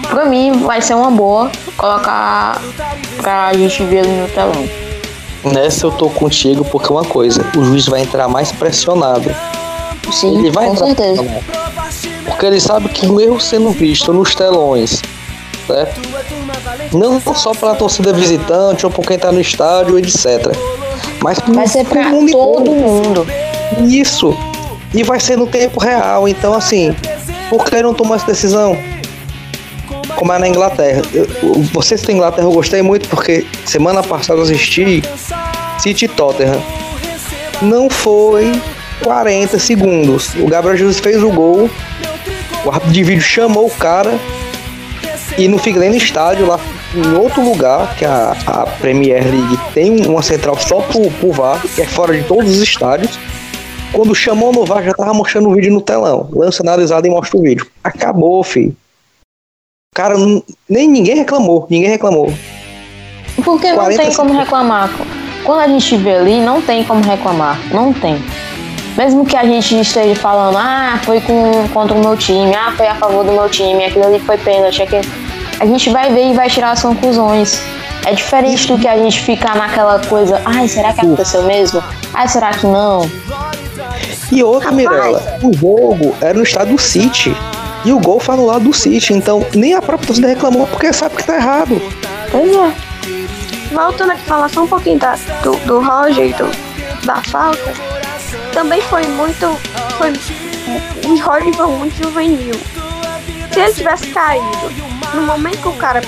pra 0.08 0.24
mim, 0.24 0.52
vai 0.52 0.80
ser 0.80 0.94
uma 0.94 1.10
boa 1.10 1.50
colocar 1.76 2.62
pra 3.20 3.52
gente 3.54 3.82
ver 3.82 4.04
ali 4.04 4.12
no 4.20 4.28
telão. 4.28 4.68
Nessa 5.42 5.86
eu 5.86 5.90
tô 5.90 6.08
contigo 6.08 6.64
porque 6.64 6.92
uma 6.92 7.04
coisa, 7.04 7.44
o 7.56 7.64
juiz 7.64 7.86
vai 7.88 8.02
entrar 8.02 8.28
mais 8.28 8.52
pressionado. 8.52 9.34
Sim, 10.12 10.38
ele 10.38 10.52
vai 10.52 10.66
com 10.66 10.74
entrar 10.74 10.86
certeza. 10.86 11.42
Porque 12.24 12.46
ele 12.46 12.60
sabe 12.60 12.88
que 12.88 13.04
o 13.04 13.20
erro 13.20 13.40
sendo 13.40 13.72
visto 13.72 14.12
nos 14.12 14.32
telões, 14.32 15.02
certo? 15.66 16.00
Não 16.92 17.20
só 17.34 17.52
para 17.52 17.72
a 17.72 17.74
torcida 17.74 18.12
visitante 18.12 18.84
ou 18.84 18.92
por 18.92 19.04
quem 19.06 19.18
tá 19.18 19.32
no 19.32 19.40
estádio, 19.40 19.98
etc. 19.98 20.54
Mas 21.22 21.38
vai 21.48 21.66
ser 21.66 21.84
para 21.84 22.10
todo 22.10 22.70
mundo. 22.70 23.26
Isso. 23.88 24.36
E 24.94 25.02
vai 25.02 25.18
ser 25.18 25.36
no 25.36 25.46
tempo 25.46 25.80
real. 25.80 26.28
Então, 26.28 26.52
assim, 26.52 26.94
por 27.48 27.64
que 27.64 27.82
não 27.82 27.94
tomar 27.94 28.16
essa 28.16 28.26
decisão? 28.26 28.76
como 30.22 30.32
é 30.32 30.38
na 30.38 30.46
Inglaterra. 30.46 31.02
Vocês 31.72 32.00
da 32.02 32.12
Inglaterra 32.12 32.46
eu 32.46 32.52
gostei 32.52 32.80
muito 32.80 33.08
porque 33.08 33.44
semana 33.64 34.04
passada 34.04 34.38
eu 34.38 34.44
assisti 34.44 35.02
City 35.80 36.06
Tottenham. 36.06 36.62
Não 37.60 37.90
foi 37.90 38.52
40 39.02 39.58
segundos. 39.58 40.32
O 40.36 40.46
Gabriel 40.46 40.76
Jesus 40.76 41.00
fez 41.00 41.22
o 41.22 41.30
gol. 41.30 41.68
O 42.64 42.70
árbitro 42.70 42.92
de 42.92 43.02
vídeo 43.02 43.22
chamou 43.22 43.66
o 43.66 43.70
cara 43.70 44.16
e 45.38 45.48
não 45.48 45.58
fica 45.58 45.78
nem 45.78 45.90
no 45.90 45.96
estádio, 45.96 46.46
lá 46.46 46.58
em 46.94 47.14
outro 47.16 47.42
lugar, 47.42 47.96
que 47.96 48.04
a, 48.04 48.36
a 48.46 48.66
Premier 48.80 49.24
League 49.24 49.58
tem 49.72 50.06
uma 50.06 50.22
central 50.22 50.58
só 50.58 50.80
pro, 50.80 51.10
pro 51.12 51.32
VAR, 51.32 51.60
que 51.74 51.82
é 51.82 51.86
fora 51.86 52.16
de 52.16 52.24
todos 52.24 52.50
os 52.50 52.62
estádios. 52.62 53.18
Quando 53.92 54.14
chamou 54.14 54.52
no 54.52 54.64
VAR, 54.64 54.82
já 54.82 54.92
tava 54.92 55.12
mostrando 55.12 55.48
o 55.48 55.54
vídeo 55.54 55.72
no 55.72 55.80
telão. 55.80 56.28
Lança 56.32 56.62
analisado 56.62 57.06
e 57.06 57.10
mostra 57.10 57.38
o 57.38 57.42
vídeo. 57.42 57.66
Acabou, 57.82 58.42
filho. 58.42 58.74
Cara, 59.94 60.14
nem 60.68 60.88
ninguém 60.88 61.16
reclamou, 61.16 61.66
ninguém 61.68 61.90
reclamou. 61.90 62.32
Porque 63.44 63.72
não 63.72 63.88
tem 63.94 64.14
como 64.14 64.32
reclamar. 64.32 64.90
Quando 65.44 65.60
a 65.60 65.68
gente 65.68 65.96
vê 65.96 66.14
ali, 66.14 66.40
não 66.40 66.62
tem 66.62 66.84
como 66.84 67.02
reclamar. 67.02 67.58
Não 67.72 67.92
tem. 67.92 68.16
Mesmo 69.02 69.26
que 69.26 69.36
a 69.36 69.44
gente 69.44 69.80
esteja 69.80 70.14
falando, 70.14 70.56
ah, 70.56 70.96
foi 71.02 71.20
com, 71.20 71.66
contra 71.72 71.92
o 71.92 71.98
meu 71.98 72.16
time, 72.16 72.54
ah, 72.54 72.72
foi 72.76 72.86
a 72.86 72.94
favor 72.94 73.24
do 73.24 73.32
meu 73.32 73.48
time, 73.48 73.84
aquilo 73.84 74.06
ali 74.06 74.20
foi 74.20 74.38
pênalti, 74.38 74.80
aquilo... 74.80 75.02
a 75.58 75.66
gente 75.66 75.90
vai 75.90 76.12
ver 76.12 76.30
e 76.30 76.34
vai 76.34 76.48
tirar 76.48 76.70
as 76.70 76.82
conclusões. 76.82 77.60
É 78.06 78.14
diferente 78.14 78.68
do 78.68 78.78
que 78.78 78.86
a 78.86 78.96
gente 78.96 79.20
ficar 79.20 79.56
naquela 79.56 79.98
coisa, 80.06 80.40
ai, 80.44 80.68
será 80.68 80.92
que 80.92 81.00
aconteceu 81.00 81.42
mesmo? 81.42 81.82
Ai, 82.14 82.28
será 82.28 82.50
que 82.52 82.64
não? 82.64 83.10
E 84.30 84.40
outra, 84.44 84.70
Mirella, 84.70 85.20
o 85.42 85.52
jogo 85.52 86.14
era 86.20 86.34
no 86.34 86.44
estado 86.44 86.70
do 86.70 86.78
City. 86.78 87.36
E 87.84 87.92
o 87.92 87.98
gol 87.98 88.20
foi 88.20 88.36
no 88.36 88.46
lado 88.46 88.66
do 88.66 88.72
City. 88.72 89.14
Então 89.14 89.44
nem 89.52 89.74
a 89.74 89.82
própria 89.82 90.06
torcida 90.06 90.28
reclamou 90.28 90.64
porque 90.68 90.92
sabe 90.92 91.16
que 91.16 91.24
tá 91.24 91.34
errado. 91.34 91.82
Pois 92.30 92.54
é. 92.54 92.72
Voltando 93.74 94.12
aqui 94.12 94.22
falar 94.22 94.48
só 94.48 94.62
um 94.62 94.68
pouquinho 94.68 95.00
da, 95.00 95.16
do, 95.42 95.56
do 95.66 95.80
Roger 95.80 96.26
e 96.26 96.32
do, 96.34 96.48
da 97.04 97.16
falta. 97.16 97.92
Também 98.52 98.80
foi 98.82 99.06
muito. 99.06 99.58
Foi, 99.96 100.12
o 101.06 101.20
Roger 101.20 101.54
foi 101.54 101.66
muito 101.66 102.02
juvenil. 102.02 102.54
Se 103.52 103.60
ele 103.60 103.72
tivesse 103.72 104.06
caído 104.08 104.72
no 105.14 105.22
momento 105.22 105.60
que 105.60 105.68
o 105.68 105.72
cara 105.72 106.02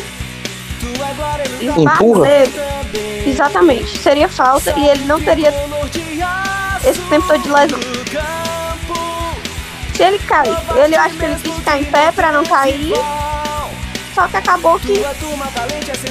empurra 1.61 2.29
exatamente, 3.27 3.99
seria 3.99 4.29
falta 4.29 4.73
e 4.79 4.89
ele 4.89 5.05
não 5.05 5.21
teria 5.21 5.53
esse 6.85 7.01
tempo 7.03 7.27
todo 7.27 7.43
de 7.43 7.49
lesão. 7.49 7.79
Se 9.95 10.03
ele 10.03 10.19
cai, 10.21 10.47
ele 10.77 10.97
acho 10.97 11.17
que 11.17 11.25
ele 11.25 11.37
quis 11.37 11.55
ficar 11.55 11.79
em 11.79 11.85
pé 11.85 12.13
para 12.13 12.33
não 12.33 12.45
cair. 12.45 12.95
Só 14.15 14.29
que 14.29 14.37
acabou 14.37 14.79
que 14.79 15.05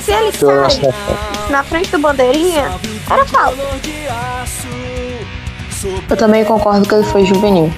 se 0.01 0.11
ele 0.11 0.31
cai 0.31 0.93
na 1.49 1.63
frente 1.63 1.89
do 1.89 1.99
bandeirinha, 1.99 2.79
era 3.09 3.25
falta. 3.25 3.57
Eu 6.09 6.17
também 6.17 6.43
concordo 6.45 6.87
que 6.87 6.95
ele 6.95 7.03
foi 7.03 7.25
juvenil. 7.25 7.71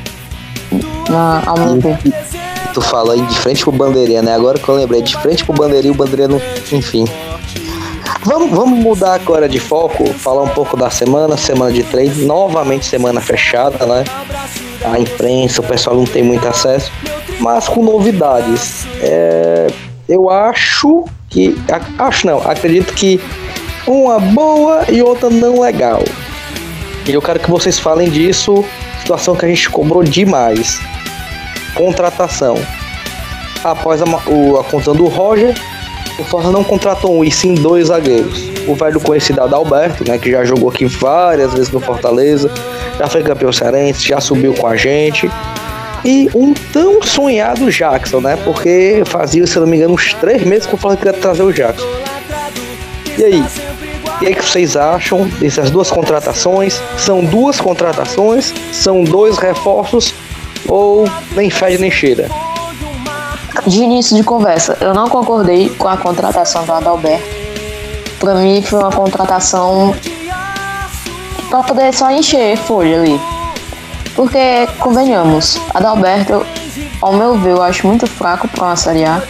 Na, 1.09 1.43
ao 1.45 1.57
meu 1.57 1.79
ver. 1.79 1.97
Tu 2.74 2.81
fala 2.81 3.13
aí 3.13 3.21
de 3.21 3.38
frente 3.39 3.63
pro 3.63 3.71
bandeirinha, 3.71 4.21
né? 4.21 4.35
Agora 4.35 4.59
que 4.59 4.67
eu 4.67 4.75
lembrei, 4.75 5.01
de 5.01 5.15
frente 5.17 5.45
pro 5.45 5.53
bandeirinha, 5.53 5.93
o 5.93 5.95
bandeirinha 5.95 6.27
não. 6.27 6.41
Enfim. 6.71 7.05
Vamos, 8.24 8.50
vamos 8.50 8.79
mudar 8.79 9.13
agora 9.13 9.47
de 9.47 9.59
foco, 9.59 10.05
falar 10.13 10.41
um 10.41 10.50
pouco 10.50 10.75
da 10.75 10.89
semana, 10.89 11.38
semana 11.38 11.71
de 11.71 11.83
treino, 11.83 12.25
novamente 12.25 12.85
semana 12.85 13.21
fechada, 13.21 13.85
né? 13.85 14.03
A 14.83 15.00
imprensa, 15.00 15.62
o 15.62 15.63
pessoal 15.63 15.95
não 15.95 16.05
tem 16.05 16.24
muito 16.24 16.47
acesso, 16.47 16.91
mas 17.39 17.67
com 17.67 17.83
novidades. 17.83 18.85
É, 19.00 19.67
eu 20.09 20.29
acho 20.29 21.05
que. 21.29 21.55
Acho 22.00 22.27
não, 22.27 22.39
acredito 22.39 22.93
que 22.93 23.21
uma 23.88 24.19
boa 24.19 24.85
e 24.89 25.01
outra 25.01 25.29
não 25.29 25.62
legal. 25.62 26.03
E 27.07 27.13
eu 27.13 27.21
quero 27.21 27.39
que 27.39 27.50
vocês 27.50 27.77
falem 27.77 28.09
disso, 28.09 28.65
situação 29.00 29.35
que 29.35 29.45
a 29.45 29.47
gente 29.47 29.69
cobrou 29.69 30.03
demais. 30.03 30.79
Contratação. 31.75 32.57
Após 33.63 34.01
a, 34.01 34.05
o, 34.27 34.57
a 34.59 34.63
conta 34.63 34.93
do 34.93 35.05
Roger, 35.05 35.53
o 36.17 36.24
Forza 36.24 36.51
não 36.51 36.63
contratou 36.63 37.19
um, 37.19 37.24
e 37.24 37.31
sim 37.31 37.53
dois 37.53 37.88
zagueiros. 37.88 38.50
O 38.67 38.74
velho 38.74 39.00
conhecido 39.00 39.41
Adalberto, 39.41 40.07
né, 40.07 40.17
que 40.17 40.31
já 40.31 40.43
jogou 40.43 40.69
aqui 40.69 40.85
várias 40.85 41.53
vezes 41.53 41.71
no 41.71 41.79
Fortaleza, 41.79 42.50
já 42.97 43.07
foi 43.07 43.21
campeão 43.21 43.51
cearense, 43.51 44.07
já 44.07 44.19
subiu 44.19 44.53
com 44.53 44.65
a 44.65 44.75
gente. 44.75 45.29
E 46.03 46.29
um 46.33 46.53
tão 46.53 47.01
sonhado 47.01 47.69
Jackson, 47.71 48.21
né? 48.21 48.38
Porque 48.43 49.01
fazia, 49.05 49.45
se 49.47 49.59
não 49.59 49.65
me 49.65 49.77
engano, 49.77 49.95
uns 49.95 50.13
três 50.13 50.43
meses 50.43 50.67
que 50.67 50.75
o 50.75 50.77
Fortaleza 50.77 51.03
queria 51.03 51.21
trazer 51.21 51.43
o 51.43 51.51
Jackson. 51.51 51.88
E 53.17 53.24
aí? 53.24 53.43
Que, 54.19 54.27
é 54.27 54.34
que 54.34 54.43
vocês 54.43 54.75
acham 54.75 55.27
dessas 55.39 55.69
duas 55.69 55.91
contratações? 55.91 56.81
São 56.98 57.24
duas 57.24 57.60
contratações? 57.60 58.53
São 58.72 59.03
dois 59.03 59.38
reforços? 59.38 60.13
Ou 60.67 61.05
nem 61.36 61.50
fede 61.50 61.77
nem 61.77 61.91
cheira? 61.91 62.29
de 63.67 63.81
início 63.81 64.15
de 64.15 64.24
conversa, 64.24 64.77
eu 64.79 64.93
não 64.93 65.10
concordei 65.10 65.69
com 65.69 65.88
a 65.88 65.98
contratação 65.98 66.65
do 66.65 66.74
Adalberto. 66.74 67.25
Para 68.19 68.36
mim 68.36 68.62
foi 68.62 68.79
uma 68.79 68.91
contratação 68.91 69.95
para 71.50 71.63
poder 71.63 71.93
só 71.93 72.12
encher 72.12 72.57
folha 72.57 73.01
ali. 73.01 73.19
Porque, 74.15 74.67
convenhamos, 74.79 75.60
Adalberto, 75.74 76.45
ao 77.01 77.13
meu 77.13 77.36
ver, 77.36 77.51
eu 77.51 77.62
acho 77.62 77.88
muito 77.88 78.07
fraco 78.07 78.48
para 78.48 78.65
uma 78.65 78.75
Série 78.75 79.03
A. 79.03 79.22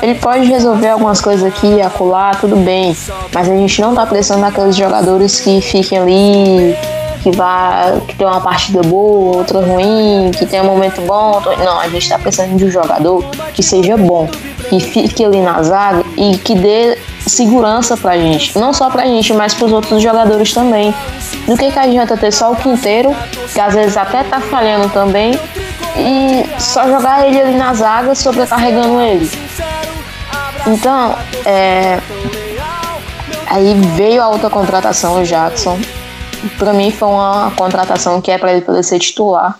Ele 0.00 0.14
pode 0.14 0.46
resolver 0.46 0.88
algumas 0.88 1.20
coisas 1.20 1.44
aqui, 1.44 1.80
acolá, 1.80 2.32
tudo 2.34 2.56
bem. 2.56 2.96
Mas 3.32 3.48
a 3.48 3.56
gente 3.56 3.80
não 3.80 3.94
tá 3.94 4.06
precisando 4.06 4.40
daqueles 4.40 4.76
jogadores 4.76 5.40
que 5.40 5.60
fiquem 5.60 5.98
ali, 5.98 6.76
que 7.22 7.30
vá, 7.30 8.00
que 8.06 8.16
tem 8.16 8.26
uma 8.26 8.40
partida 8.40 8.82
boa, 8.82 9.38
outra 9.38 9.60
ruim, 9.60 10.30
que 10.36 10.44
tem 10.44 10.60
um 10.60 10.64
momento 10.64 11.00
bom. 11.02 11.40
Não, 11.64 11.78
a 11.78 11.88
gente 11.88 12.08
tá 12.08 12.18
precisando 12.18 12.56
de 12.56 12.64
um 12.64 12.70
jogador 12.70 13.24
que 13.54 13.62
seja 13.62 13.96
bom, 13.96 14.28
que 14.68 14.80
fique 14.80 15.24
ali 15.24 15.40
na 15.40 15.62
zaga 15.62 16.04
e 16.16 16.36
que 16.36 16.54
dê 16.54 16.98
segurança 17.26 17.96
pra 17.96 18.16
gente. 18.16 18.58
Não 18.58 18.72
só 18.72 18.90
pra 18.90 19.04
gente, 19.04 19.32
mas 19.32 19.54
pros 19.54 19.72
outros 19.72 20.02
jogadores 20.02 20.52
também. 20.52 20.92
Do 21.46 21.56
que, 21.56 21.70
que 21.70 21.78
adianta 21.78 22.16
ter 22.16 22.32
só 22.32 22.52
o 22.52 22.56
quinteiro, 22.56 23.14
que 23.52 23.60
às 23.60 23.74
vezes 23.74 23.96
até 23.96 24.24
tá 24.24 24.40
falhando 24.40 24.88
também, 24.88 25.38
e 25.96 26.60
só 26.60 26.86
jogar 26.88 27.26
ele 27.26 27.40
ali 27.40 27.54
na 27.54 27.74
zaga 27.74 28.14
sobrecarregando 28.14 29.00
ele. 29.00 29.30
Então, 30.66 31.16
é, 31.44 31.98
aí 33.46 33.74
veio 33.96 34.22
a 34.22 34.28
outra 34.28 34.48
contratação, 34.48 35.20
o 35.20 35.24
Jackson. 35.24 35.78
Para 36.58 36.72
mim 36.72 36.90
foi 36.90 37.08
uma 37.08 37.52
contratação 37.56 38.20
que 38.20 38.30
é 38.30 38.38
para 38.38 38.52
ele 38.52 38.62
poder 38.62 38.82
ser 38.82 38.98
titular. 38.98 39.58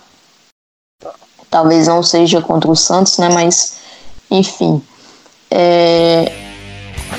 Talvez 1.51 1.87
não 1.87 2.03
seja 2.03 2.41
contra 2.41 2.71
o 2.71 2.77
Santos, 2.77 3.19
né? 3.19 3.29
Mas, 3.29 3.77
enfim. 4.31 4.83
É, 5.51 6.33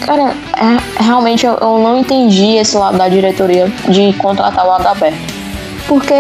cara, 0.06 0.36
é, 0.58 1.04
realmente 1.04 1.46
eu, 1.46 1.54
eu, 1.54 1.78
não 1.78 2.00
entendi 2.00 2.56
esse 2.56 2.76
lado 2.76 2.98
da 2.98 3.08
diretoria 3.08 3.68
de 3.88 4.12
contratar 4.14 4.66
o 4.66 4.72
Adalberto. 4.72 5.18
Porque, 5.88 6.14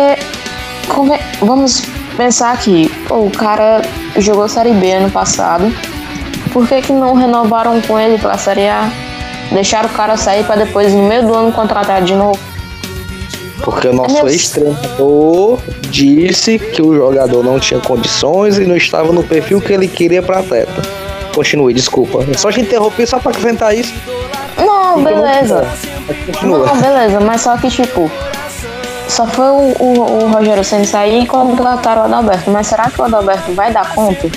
vamos 1.41 1.81
pensar 2.15 2.51
aqui, 2.51 2.89
pô, 3.08 3.25
o 3.25 3.32
cara 3.32 3.82
jogou 4.17 4.48
Série 4.48 4.74
B 4.74 4.91
ano 4.91 5.10
passado 5.10 5.72
por 6.53 6.67
que, 6.67 6.84
que 6.84 6.93
não 6.93 7.15
renovaram 7.15 7.82
com 7.82 8.00
ele 8.00 8.20
para 8.20 8.34
a 8.34 8.38
Série 8.38 8.67
A? 8.67 8.88
Deixaram 9.51 9.89
o 9.89 9.91
cara 9.91 10.15
sair 10.15 10.46
para 10.46 10.63
depois, 10.63 10.93
no 10.93 11.01
meio 11.01 11.25
do 11.25 11.34
ano, 11.34 11.51
contratar 11.51 12.03
de 12.03 12.13
novo? 12.13 12.39
Porque 13.63 13.88
o 13.88 13.93
nosso 13.93 14.27
é 14.27 14.32
ex-treinador 14.32 15.60
disse 15.89 16.60
que 16.60 16.82
o 16.82 16.93
jogador 16.93 17.43
não 17.43 17.60
tinha 17.60 17.79
condições 17.79 18.58
e 18.58 18.65
não 18.65 18.77
estava 18.77 19.12
no 19.12 19.24
perfil 19.24 19.60
que 19.60 19.74
ele 19.74 19.88
queria 19.88 20.22
para 20.22 20.39
atleta. 20.39 20.82
Continue, 21.34 21.74
desculpa. 21.74 22.24
É 22.29 22.38
só 22.38 22.51
te 22.51 22.62
interromper 22.62 23.08
só 23.08 23.20
para 23.20 23.32
acrescentar 23.32 23.75
isso. 23.75 23.93
Não, 24.58 25.03
beleza. 25.03 25.67
Continua. 26.27 26.67
Não, 26.67 26.77
beleza, 26.77 27.20
mas 27.20 27.41
só 27.41 27.58
que 27.58 27.70
tipo, 27.70 28.12
só 29.13 29.27
foi 29.27 29.46
o, 29.46 29.75
o, 29.79 30.24
o 30.24 30.32
Rogério 30.32 30.63
Senna 30.63 30.86
sair 30.86 31.24
e 31.24 31.27
contrataram 31.27 32.01
o 32.01 32.05
Adalberto. 32.05 32.50
Mas 32.50 32.65
será 32.67 32.89
que 32.89 33.00
o 33.00 33.05
Adalberto 33.05 33.53
vai 33.53 33.72
dar 33.72 33.93
conta? 33.93 34.27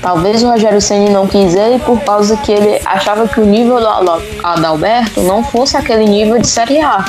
Talvez 0.00 0.42
o 0.42 0.48
Rogério 0.48 0.80
Ceni 0.80 1.10
não 1.10 1.26
quis 1.26 1.54
ele 1.54 1.78
por 1.80 2.00
causa 2.00 2.36
que 2.38 2.52
ele 2.52 2.80
achava 2.84 3.28
que 3.28 3.40
o 3.40 3.44
nível 3.44 3.78
do 3.78 4.22
Adalberto 4.42 5.20
não 5.22 5.44
fosse 5.44 5.76
aquele 5.76 6.04
nível 6.04 6.38
de 6.38 6.46
Série 6.46 6.80
A. 6.80 7.04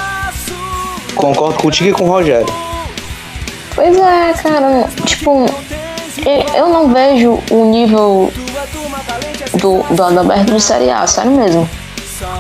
Concordo 1.15 1.59
contigo 1.61 1.89
e 1.89 1.93
com 1.93 2.05
o 2.05 2.07
Rogério. 2.07 2.47
Pois 3.73 3.95
é, 3.95 4.33
cara, 4.33 4.89
tipo, 5.05 5.45
eu 6.55 6.67
não 6.69 6.89
vejo 6.89 7.39
o 7.51 7.65
nível 7.65 8.33
do, 9.53 9.83
do 9.95 10.03
Adalberto 10.03 10.53
de 10.53 10.61
Série 10.61 10.89
A, 10.89 11.05
sério 11.07 11.31
mesmo. 11.31 11.69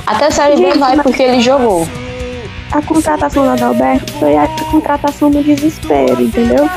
Até 0.05 0.29
Série 0.31 0.57
B 0.57 0.77
vai 0.77 0.97
porque 0.97 1.23
ele 1.23 1.39
jogou. 1.39 1.87
A 2.71 2.81
contratação 2.81 3.45
do 3.45 3.49
Adalberto 3.51 4.13
foi 4.13 4.37
a 4.37 4.47
contratação 4.69 5.31
do 5.31 5.41
desespero, 5.41 6.21
entendeu? 6.21 6.69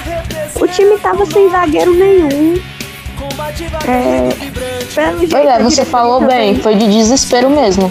O 0.61 0.66
time 0.66 0.96
tava 0.98 1.26
sem 1.26 1.50
zagueiro 1.50 1.92
nenhum 1.94 2.55
é, 3.87 4.29
pelo 4.94 5.18
jeito, 5.18 5.37
é, 5.37 5.62
você 5.62 5.85
falou 5.85 6.24
bem, 6.24 6.57
foi 6.57 6.74
de 6.74 6.87
desespero 6.88 7.50
mesmo. 7.50 7.90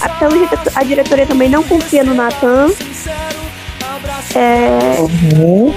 A, 0.00 0.08
pelo 0.08 0.38
jeito, 0.38 0.58
a 0.74 0.84
diretoria 0.84 1.26
também 1.26 1.48
não 1.48 1.62
confia 1.62 2.04
no 2.04 2.14
Natan. 2.14 2.70
É, 4.34 5.00
uhum. 5.00 5.74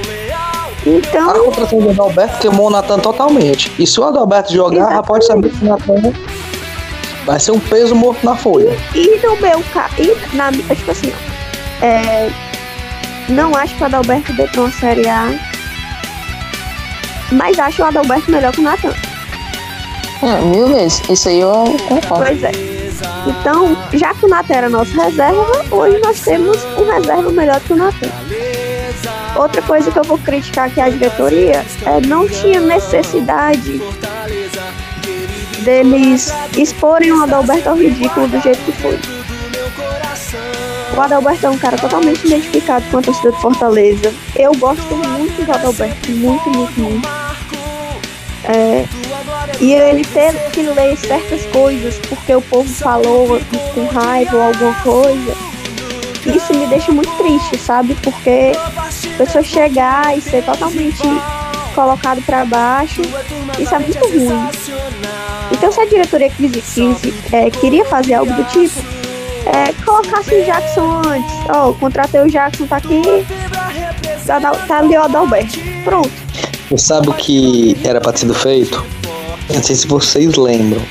Então. 0.86 1.30
A 1.30 1.34
contratação 1.40 1.80
do 1.80 1.90
Adalberto 1.90 2.38
queimou 2.40 2.68
o 2.68 2.70
Natan 2.70 3.00
totalmente. 3.00 3.72
E 3.80 3.88
se 3.88 4.00
o 4.00 4.04
Adalberto 4.04 4.54
jogar, 4.54 4.92
já 4.92 5.04
pode 5.04 5.26
saber 5.26 5.50
que 5.50 5.66
o 5.66 5.70
Natan 5.70 6.14
vai 7.26 7.40
ser 7.40 7.52
um 7.52 7.60
peso 7.60 7.96
morto 7.96 8.24
na 8.26 8.36
folha. 8.36 8.78
E 8.94 9.20
no 9.26 9.36
meu 9.38 9.64
caso, 9.74 9.96
na, 10.34 10.52
tipo 10.52 10.92
assim, 10.92 11.12
é, 11.82 12.30
não 13.30 13.56
acho 13.56 13.76
que 13.76 13.84
o 13.84 13.86
Adalberto 13.86 14.34
dê 14.34 14.48
uma 14.56 14.72
Série 14.72 15.08
A 15.08 15.28
mas 17.34 17.58
acho 17.60 17.82
o 17.82 17.86
Adalberto 17.86 18.32
melhor 18.32 18.52
que 18.52 18.60
o 18.60 18.64
Natan. 18.64 18.94
É, 20.22 20.42
mil 20.42 20.68
vezes. 20.68 21.02
Isso 21.10 21.30
aí 21.30 21.40
eu 21.40 21.76
concordo. 21.88 22.26
Pois 22.26 22.44
é. 22.44 22.52
Então, 23.26 23.76
já 23.94 24.14
que 24.14 24.26
o 24.26 24.30
Natan 24.30 24.54
era 24.54 24.70
nosso 24.70 24.96
reserva, 24.96 25.66
hoje 25.72 26.00
nós 26.00 26.20
temos 26.22 26.64
um 26.78 26.86
reserva 26.86 27.32
melhor 27.32 27.60
que 27.62 27.74
o 27.74 27.76
Natan. 27.76 28.10
Outra 29.36 29.62
coisa 29.64 29.92
que 29.92 29.98
eu 29.98 30.04
vou 30.04 30.18
criticar 30.20 30.68
aqui 30.68 30.80
a 30.80 30.90
diretoria 30.90 31.66
é 31.86 32.02
não 32.08 32.28
tinha 32.28 32.60
necessidade 32.62 33.82
deles 35.64 36.34
exporem 36.58 37.12
o 37.12 37.24
Adalberto 37.24 37.70
ao 37.70 37.76
ridículo 37.76 38.28
do 38.28 38.40
jeito 38.42 38.60
que 38.64 38.72
foi. 38.74 39.00
O 40.96 41.02
Adalberto 41.02 41.48
é 41.48 41.50
um 41.50 41.58
cara 41.58 41.78
totalmente 41.78 42.26
identificado 42.26 42.86
com 42.92 43.00
a 43.00 43.02
torcida 43.02 43.32
de 43.32 43.42
Fortaleza. 43.42 44.14
Eu 44.36 44.54
gosto 44.56 44.96
muito 44.96 45.44
do 45.44 45.52
Adalberto, 45.52 46.12
muito, 46.12 46.50
muito, 46.52 46.80
muito. 46.80 47.10
É, 48.46 48.86
e 49.60 49.74
ele 49.74 50.04
ter 50.04 50.34
que 50.52 50.62
ler 50.62 50.98
certas 50.98 51.46
coisas 51.46 51.98
porque 52.10 52.36
o 52.36 52.42
povo 52.42 52.70
falou 52.70 53.40
com 53.74 53.86
raiva 53.86 54.36
ou 54.36 54.44
alguma 54.44 54.74
coisa, 54.82 55.34
isso 56.26 56.54
me 56.54 56.68
deixa 56.68 56.92
muito 56.92 57.12
triste, 57.18 57.58
sabe? 57.58 57.96
Porque 57.96 58.52
a 58.56 59.18
pessoa 59.18 59.44
chegar 59.44 60.18
e 60.18 60.22
ser 60.22 60.44
totalmente 60.44 61.02
colocado 61.74 62.22
para 62.24 62.46
baixo, 62.46 63.02
isso 63.58 63.74
é 63.74 63.80
muito 63.80 64.06
ruim. 64.08 64.50
Então, 65.52 65.72
se 65.72 65.82
a 65.82 65.86
diretoria 65.86 66.30
quis, 66.30 66.52
quis, 66.52 67.34
é, 67.34 67.50
queria 67.50 67.86
fazer 67.86 68.16
algo 68.16 68.32
do 68.34 68.44
tipo, 68.46 69.03
é, 69.46 69.74
colocasse 69.84 70.34
o 70.34 70.46
Jackson 70.46 71.02
antes. 71.08 71.34
Ó, 71.50 71.70
oh, 71.70 71.74
contratei 71.74 72.22
o 72.22 72.30
Jackson, 72.30 72.66
tá 72.66 72.78
aqui. 72.78 73.02
Tá, 74.26 74.40
tá 74.40 74.78
ali 74.78 74.98
o 74.98 75.04
Adalberto. 75.04 75.60
Pronto. 75.84 76.12
Você 76.70 76.86
sabe 76.86 77.10
o 77.10 77.14
que 77.14 77.78
era 77.84 78.00
pra 78.00 78.12
ter 78.12 78.20
sido 78.20 78.34
feito? 78.34 78.84
Não 79.54 79.62
sei 79.62 79.76
se 79.76 79.86
vocês 79.86 80.36
lembram, 80.36 80.82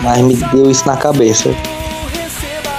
mas 0.00 0.20
me 0.20 0.34
deu 0.34 0.70
isso 0.70 0.86
na 0.86 0.96
cabeça. 0.96 1.54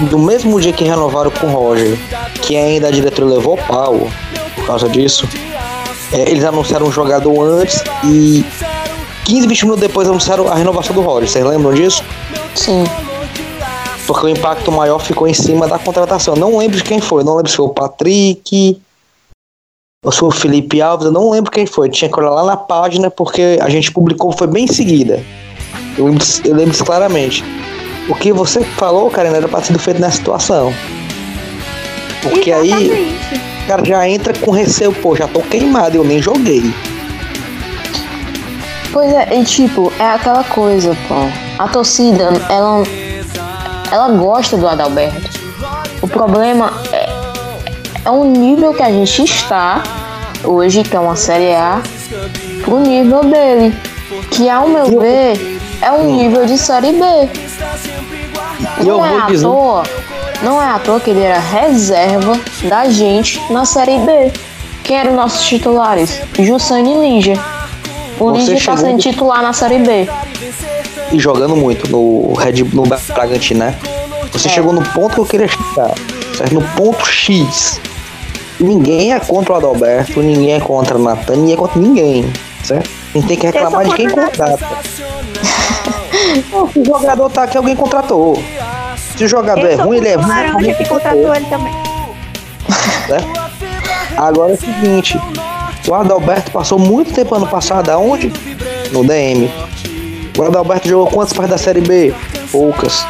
Do 0.01 0.19
mesmo 0.19 0.59
dia 0.59 0.73
que 0.73 0.83
renovaram 0.83 1.31
com 1.31 1.47
o 1.47 1.49
Roger, 1.49 1.97
que 2.41 2.57
ainda 2.57 2.89
a 2.89 2.91
diretora 2.91 3.29
levou 3.29 3.57
pau 3.57 4.09
por 4.55 4.67
causa 4.67 4.89
disso, 4.89 5.27
é, 6.11 6.29
eles 6.29 6.43
anunciaram 6.43 6.87
um 6.87 6.91
jogador 6.91 7.41
antes 7.41 7.81
e 8.03 8.45
15, 9.23 9.47
20 9.47 9.63
minutos 9.63 9.81
depois 9.81 10.07
anunciaram 10.07 10.49
a 10.49 10.55
renovação 10.55 10.93
do 10.93 11.01
Roger. 11.01 11.29
Vocês 11.29 11.45
lembram 11.45 11.73
disso? 11.73 12.03
Sim 12.53 12.83
porque 14.07 14.27
o 14.27 14.29
impacto 14.29 14.71
maior 14.71 14.99
ficou 14.99 15.27
em 15.27 15.33
cima 15.33 15.67
da 15.67 15.79
contratação. 15.79 16.35
Não 16.35 16.57
lembro 16.57 16.77
de 16.77 16.83
quem 16.83 17.01
foi, 17.01 17.23
não 17.23 17.35
lembro 17.35 17.49
se 17.49 17.57
foi 17.57 17.65
o 17.65 17.69
Patrick 17.69 18.81
ou 20.03 20.11
se 20.11 20.19
foi 20.19 20.29
o 20.29 20.31
Felipe 20.31 20.81
Alves, 20.81 21.07
eu 21.07 21.11
não 21.11 21.31
lembro 21.31 21.51
quem 21.51 21.65
foi. 21.65 21.89
Tinha 21.89 22.09
que 22.09 22.19
olhar 22.19 22.29
lá 22.29 22.43
na 22.43 22.57
página 22.57 23.09
porque 23.09 23.57
a 23.61 23.69
gente 23.69 23.91
publicou, 23.91 24.31
foi 24.31 24.47
bem 24.47 24.65
em 24.65 24.71
seguida. 24.71 25.21
Eu 25.97 26.05
lembro, 26.05 26.25
eu 26.43 26.55
lembro 26.55 26.85
claramente. 26.85 27.43
O 28.07 28.13
que 28.13 28.31
você 28.31 28.63
falou, 28.63 29.09
cara, 29.09 29.29
não 29.29 29.37
era 29.37 29.47
pra 29.47 29.63
ser 29.63 29.77
feito 29.79 29.99
nessa 29.99 30.17
situação. 30.17 30.71
Porque 32.21 32.51
Exatamente. 32.51 32.91
aí 32.91 33.17
o 33.63 33.67
cara 33.67 33.85
já 33.85 34.07
entra 34.07 34.33
com 34.39 34.51
receio, 34.51 34.93
pô, 34.93 35.15
já 35.15 35.27
tô 35.27 35.41
queimado, 35.41 35.97
eu 35.97 36.03
nem 36.03 36.21
joguei. 36.21 36.61
Pois 38.93 39.11
é, 39.11 39.35
e 39.35 39.43
tipo, 39.43 39.91
é 39.97 40.05
aquela 40.05 40.43
coisa, 40.43 40.95
pô. 41.07 41.15
A 41.57 41.67
torcida, 41.67 42.29
ela 42.49 42.83
ela 43.91 44.09
gosta 44.09 44.57
do 44.57 44.67
Adalberto. 44.67 45.39
O 46.01 46.07
problema 46.07 46.71
é, 46.91 47.09
é 48.05 48.09
o 48.09 48.23
nível 48.23 48.73
que 48.73 48.83
a 48.83 48.91
gente 48.91 49.23
está 49.23 49.83
hoje, 50.43 50.83
que 50.83 50.95
é 50.95 50.99
uma 50.99 51.15
Série 51.15 51.53
A, 51.53 51.81
pro 52.63 52.79
nível 52.79 53.23
dele. 53.23 53.75
Que 54.31 54.49
ao 54.49 54.67
meu 54.67 54.99
ver 54.99 55.59
é 55.81 55.91
um 55.91 56.15
nível 56.15 56.45
de 56.45 56.57
Série 56.57 56.93
B. 56.93 56.99
Não 58.83 59.05
é 59.05 59.17
à 59.17 59.27
toa, 59.27 59.83
não 60.41 60.61
é 60.61 60.67
à 60.67 60.79
toa 60.79 60.99
que 60.99 61.09
ele 61.09 61.21
era 61.21 61.39
reserva 61.39 62.39
da 62.67 62.89
gente 62.89 63.41
na 63.51 63.65
Série 63.65 63.99
B. 63.99 64.31
Quem 64.83 64.97
eram 64.97 65.15
nossos 65.15 65.43
titulares? 65.45 66.21
Jussane 66.37 66.93
e 66.93 66.99
Lígia. 66.99 67.39
O 68.19 68.31
Lígia 68.31 68.55
está 68.55 68.77
sendo 68.77 68.99
titular 68.99 69.41
na 69.41 69.53
Série 69.53 69.79
B 69.79 70.07
e 71.11 71.19
jogando 71.19 71.55
muito 71.55 71.89
no 71.89 72.33
Red 72.33 72.63
no 72.73 72.83
Bragantino, 72.83 73.59
né? 73.61 73.77
Você 74.31 74.47
é. 74.47 74.51
chegou 74.51 74.73
no 74.73 74.83
ponto 74.91 75.15
que 75.15 75.19
eu 75.21 75.25
queria 75.25 75.47
chegar, 75.47 75.93
certo? 76.37 76.53
No 76.53 76.61
ponto 76.61 77.05
X. 77.05 77.79
ninguém 78.59 79.13
é 79.13 79.19
contra 79.19 79.53
o 79.53 79.55
Adalberto, 79.55 80.21
ninguém 80.21 80.53
é 80.53 80.59
contra 80.59 80.97
o 80.97 81.01
Natan, 81.01 81.35
ninguém 81.37 81.53
é 81.53 81.57
contra 81.57 81.79
ninguém, 81.79 82.33
certo? 82.63 82.89
A 83.13 83.17
gente 83.17 83.27
tem 83.27 83.37
que 83.37 83.45
reclamar 83.45 83.85
de 83.85 83.95
quem 83.95 84.09
contrata. 84.09 84.67
Se 86.73 86.79
o 86.79 86.85
jogador 86.85 87.29
tá 87.29 87.43
aqui, 87.43 87.57
alguém 87.57 87.75
contratou. 87.75 88.41
Se 89.15 89.23
o 89.23 89.27
jogador 89.27 89.65
é 89.65 89.75
ruim, 89.75 89.97
ele 89.97 90.09
é 90.09 90.15
ruim. 90.15 90.27
Laranja 90.27 90.73
que 90.73 90.85
contratou 90.85 91.35
ele 91.35 91.45
também. 91.45 91.73
Certo? 93.07 93.27
Agora 94.17 94.51
é 94.51 94.55
o 94.55 94.57
seguinte, 94.57 95.19
o 95.87 95.93
Adalberto 95.93 96.51
passou 96.51 96.79
muito 96.79 97.13
tempo 97.13 97.35
ano 97.35 97.47
passado 97.47 97.89
aonde? 97.89 98.31
No 98.91 99.03
DM. 99.03 99.51
O 100.37 100.43
Adalberto 100.43 100.87
jogou 100.87 101.07
quantas 101.07 101.31
partes 101.31 101.51
da 101.51 101.57
Série 101.57 101.79
B? 101.79 102.13
Poucas. 102.51 103.05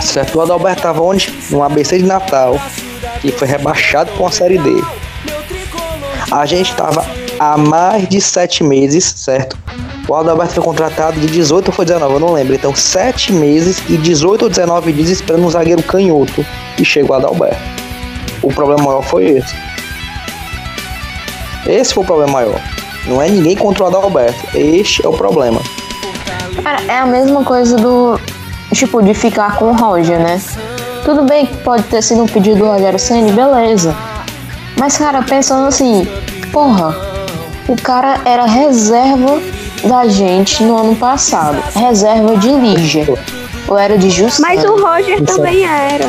Certo? 0.00 0.38
O 0.38 0.42
Adalberto 0.42 0.82
tava 0.82 1.02
onde? 1.02 1.32
No 1.50 1.62
ABC 1.62 1.98
de 1.98 2.04
Natal, 2.04 2.60
que 3.20 3.32
foi 3.32 3.48
rebaixado 3.48 4.10
com 4.12 4.26
a 4.26 4.30
Série 4.30 4.58
D. 4.58 4.82
A 6.30 6.44
gente 6.44 6.74
tava 6.74 7.04
há 7.38 7.56
mais 7.56 8.06
de 8.08 8.20
sete 8.20 8.62
meses, 8.62 9.04
certo? 9.16 9.56
O 10.06 10.14
Adalberto 10.14 10.54
foi 10.54 10.64
contratado 10.64 11.18
de 11.20 11.26
18 11.26 11.68
ou 11.68 11.72
foi 11.72 11.84
19, 11.84 12.14
eu 12.14 12.20
não 12.20 12.32
lembro. 12.32 12.54
Então, 12.54 12.74
7 12.74 13.30
meses 13.32 13.82
e 13.90 13.96
18 13.98 14.42
ou 14.42 14.48
19 14.48 14.90
dias 14.92 15.10
esperando 15.10 15.44
um 15.44 15.50
zagueiro 15.50 15.82
canhoto. 15.82 16.44
E 16.78 16.84
chegou 16.84 17.14
o 17.14 17.18
Adalberto. 17.18 17.60
O 18.42 18.48
problema 18.48 18.82
maior 18.82 19.02
foi 19.02 19.26
esse. 19.26 19.54
Esse 21.66 21.92
foi 21.92 22.04
o 22.04 22.06
problema 22.06 22.32
maior. 22.32 22.60
Não 23.06 23.20
é 23.20 23.28
ninguém 23.28 23.54
contra 23.54 23.84
o 23.84 23.86
Adalberto. 23.86 24.56
Este 24.56 25.04
é 25.04 25.08
o 25.08 25.12
problema. 25.12 25.60
Cara, 26.62 26.82
é 26.88 26.98
a 26.98 27.06
mesma 27.06 27.44
coisa 27.44 27.76
do. 27.76 28.18
Tipo, 28.72 29.02
de 29.02 29.14
ficar 29.14 29.56
com 29.56 29.70
o 29.70 29.72
Roger, 29.72 30.18
né? 30.18 30.40
Tudo 31.04 31.22
bem 31.22 31.46
que 31.46 31.56
pode 31.58 31.84
ter 31.84 32.02
sido 32.02 32.22
um 32.22 32.26
pedido 32.26 32.58
do 32.58 32.66
Rogério 32.66 32.98
Senna, 32.98 33.32
beleza. 33.32 33.96
Mas, 34.78 34.98
cara, 34.98 35.22
pensando 35.22 35.66
assim, 35.66 36.06
porra, 36.52 36.94
o 37.66 37.76
cara 37.76 38.20
era 38.24 38.44
reserva 38.44 39.40
da 39.84 40.06
gente 40.06 40.62
no 40.62 40.76
ano 40.76 40.96
passado. 40.96 41.56
Reserva 41.74 42.36
de 42.36 42.50
Lígia. 42.50 43.06
Ou 43.68 43.78
era 43.78 43.98
de 43.98 44.10
Justo? 44.10 44.40
Mas 44.40 44.64
o 44.64 44.76
Roger 44.76 45.22
também 45.24 45.64
era. 45.64 46.06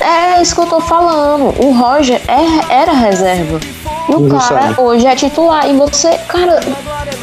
É 0.00 0.40
isso 0.40 0.54
que 0.54 0.60
eu 0.60 0.66
tô 0.66 0.80
falando. 0.80 1.52
O 1.62 1.72
Roger 1.72 2.20
é, 2.28 2.72
era 2.72 2.92
reserva. 2.92 3.58
E 4.08 4.14
o 4.14 4.28
cara 4.28 4.74
hoje 4.80 5.06
é 5.06 5.14
titular. 5.14 5.68
E 5.68 5.76
você, 5.76 6.18
cara, 6.28 6.60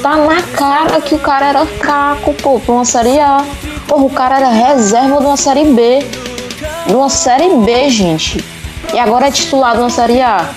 tá 0.02 0.16
na 0.16 0.42
cara 0.42 1.02
que 1.02 1.16
o 1.16 1.20
cara 1.20 1.48
era 1.48 1.66
caco, 1.66 2.34
pô, 2.34 2.60
pra 2.60 2.74
uma 2.74 2.86
série 2.86 3.20
A. 3.20 3.46
Porra, 3.88 4.04
o 4.04 4.10
cara 4.10 4.38
era 4.38 4.50
reserva 4.50 5.20
de 5.20 5.26
uma 5.26 5.38
série 5.38 5.66
B. 5.66 6.00
De 6.88 6.96
uma 6.96 7.10
série 7.10 7.50
B, 7.50 7.90
gente. 7.90 8.44
E 8.94 9.00
agora 9.00 9.28
é 9.28 9.32
titular 9.32 9.74
de 9.74 9.82
uma 9.82 9.90
série 9.90 10.22
A. 10.22 10.50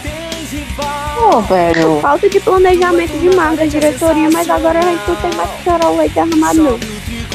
Pô, 1.14 1.40
velho. 1.40 2.00
Falta 2.00 2.28
de 2.28 2.40
planejamento 2.40 3.18
demais 3.18 3.58
da 3.58 3.66
diretoria, 3.66 4.28
mas 4.32 4.48
agora 4.48 4.78
a 4.78 4.82
gente 4.82 5.02
não 5.08 5.16
tem 5.16 5.34
mais 5.34 5.50
que 5.50 5.64
chorar 5.64 5.88
o 5.88 5.96
leite 5.96 6.18
arrumado, 6.18 6.62
não. 6.62 6.78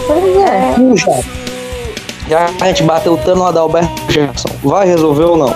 Pois 0.06 0.36
é. 0.38 0.76
Já. 0.96 1.48
Já 2.28 2.50
a 2.60 2.68
gente 2.68 2.84
bateu 2.84 3.14
o 3.14 3.36
no 3.36 3.46
Adalberto 3.46 4.12
Jefferson. 4.12 4.50
Vai 4.62 4.86
resolver 4.86 5.24
ou 5.24 5.38
não? 5.38 5.56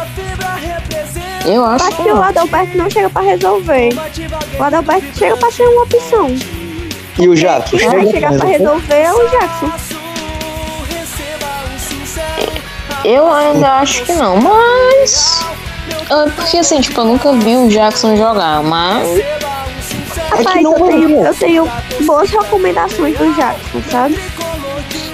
Eu 1.46 1.66
acho 1.66 1.86
Acho 1.86 2.04
que 2.04 2.12
o 2.12 2.22
Adalberto 2.22 2.78
não 2.78 2.90
chega 2.90 3.10
pra 3.10 3.22
resolver. 3.22 3.90
O 4.60 4.64
Adalberto 4.64 5.18
chega 5.18 5.38
pra 5.38 5.52
ser 5.52 5.64
uma 5.64 5.84
opção. 5.84 6.28
E 7.20 7.28
o 7.28 7.36
Jackson? 7.36 7.78
Quem 7.78 7.90
vai 7.90 8.08
chegar 8.08 8.34
pra 8.38 8.48
resolver 8.48 8.94
é 8.94 9.14
o 9.14 9.30
Jackson. 9.30 9.72
Eu 13.04 13.32
ainda 13.34 13.80
acho 13.80 14.04
que 14.04 14.14
não, 14.14 14.38
mas. 14.38 15.44
ah, 16.12 16.26
Porque 16.36 16.58
assim, 16.58 16.80
tipo, 16.82 17.02
eu 17.02 17.06
nunca 17.06 17.34
vi 17.34 17.56
o 17.58 17.68
Jackson 17.68 18.16
jogar, 18.16 18.62
mas. 18.64 19.08
Rapaz, 20.30 20.64
eu 20.64 20.74
tenho, 20.74 21.26
eu 21.26 21.34
tenho 21.36 21.72
boas 22.06 22.30
recomendações 22.30 23.18
do 23.18 23.34
Jackson, 23.36 23.82
sabe? 23.90 24.20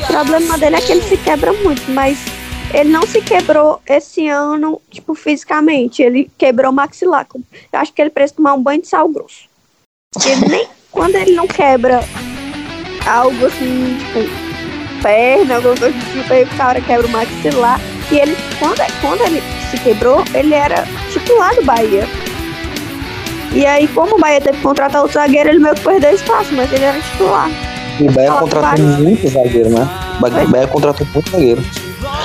O 0.03 0.07
problema 0.07 0.57
dele 0.57 0.75
é 0.75 0.81
que 0.81 0.91
ele 0.91 1.01
se 1.01 1.17
quebra 1.17 1.51
muito, 1.53 1.89
mas 1.91 2.17
ele 2.73 2.89
não 2.89 3.03
se 3.05 3.21
quebrou 3.21 3.81
esse 3.87 4.27
ano, 4.27 4.81
tipo, 4.91 5.15
fisicamente. 5.15 6.01
Ele 6.01 6.29
quebrou 6.37 6.71
o 6.71 6.75
maxilar. 6.75 7.25
Eu 7.35 7.79
acho 7.79 7.93
que 7.93 8.01
ele 8.01 8.09
precisa 8.09 8.35
tomar 8.37 8.53
um 8.53 8.61
banho 8.61 8.81
de 8.81 8.87
sal 8.87 9.07
grosso. 9.09 9.47
Ele 10.25 10.47
nem 10.49 10.67
quando 10.91 11.15
ele 11.15 11.31
não 11.33 11.47
quebra 11.47 12.01
algo 13.05 13.45
assim, 13.45 13.97
tipo, 13.99 15.01
perna, 15.01 15.55
alguma 15.55 15.75
coisa 15.77 15.97
do 15.97 16.05
tipo, 16.21 16.33
aí 16.33 16.43
o 16.43 16.57
cara 16.57 16.81
quebra 16.81 17.07
o 17.07 17.09
maxilar. 17.09 17.79
E 18.11 18.15
ele, 18.19 18.35
quando, 18.59 18.77
quando 19.01 19.21
ele 19.21 19.41
se 19.69 19.77
quebrou, 19.83 20.23
ele 20.33 20.53
era 20.53 20.85
titular 21.11 21.53
do 21.55 21.63
Bahia. 21.63 22.05
E 23.53 23.65
aí, 23.65 23.87
como 23.89 24.15
o 24.15 24.19
Bahia 24.19 24.41
teve 24.41 24.57
que 24.57 24.63
contratar 24.63 25.01
outro 25.01 25.15
zagueiro, 25.19 25.49
ele 25.49 25.59
meio 25.59 25.73
que 25.75 25.81
perdeu 25.81 26.11
espaço, 26.13 26.53
mas 26.53 26.71
ele 26.71 26.83
era 26.85 26.99
titular. 27.01 27.49
O 27.99 28.11
Bahia 28.11 28.31
contratou 28.33 28.85
muito 28.85 29.27
zagueiro, 29.29 29.69
né? 29.69 29.87
O 30.17 30.21
Bahia- 30.21 30.43
o 30.45 30.49
Bahia 30.49 30.67
contratou 30.67 31.07
muito 31.13 31.29
zagueiro. 31.31 31.61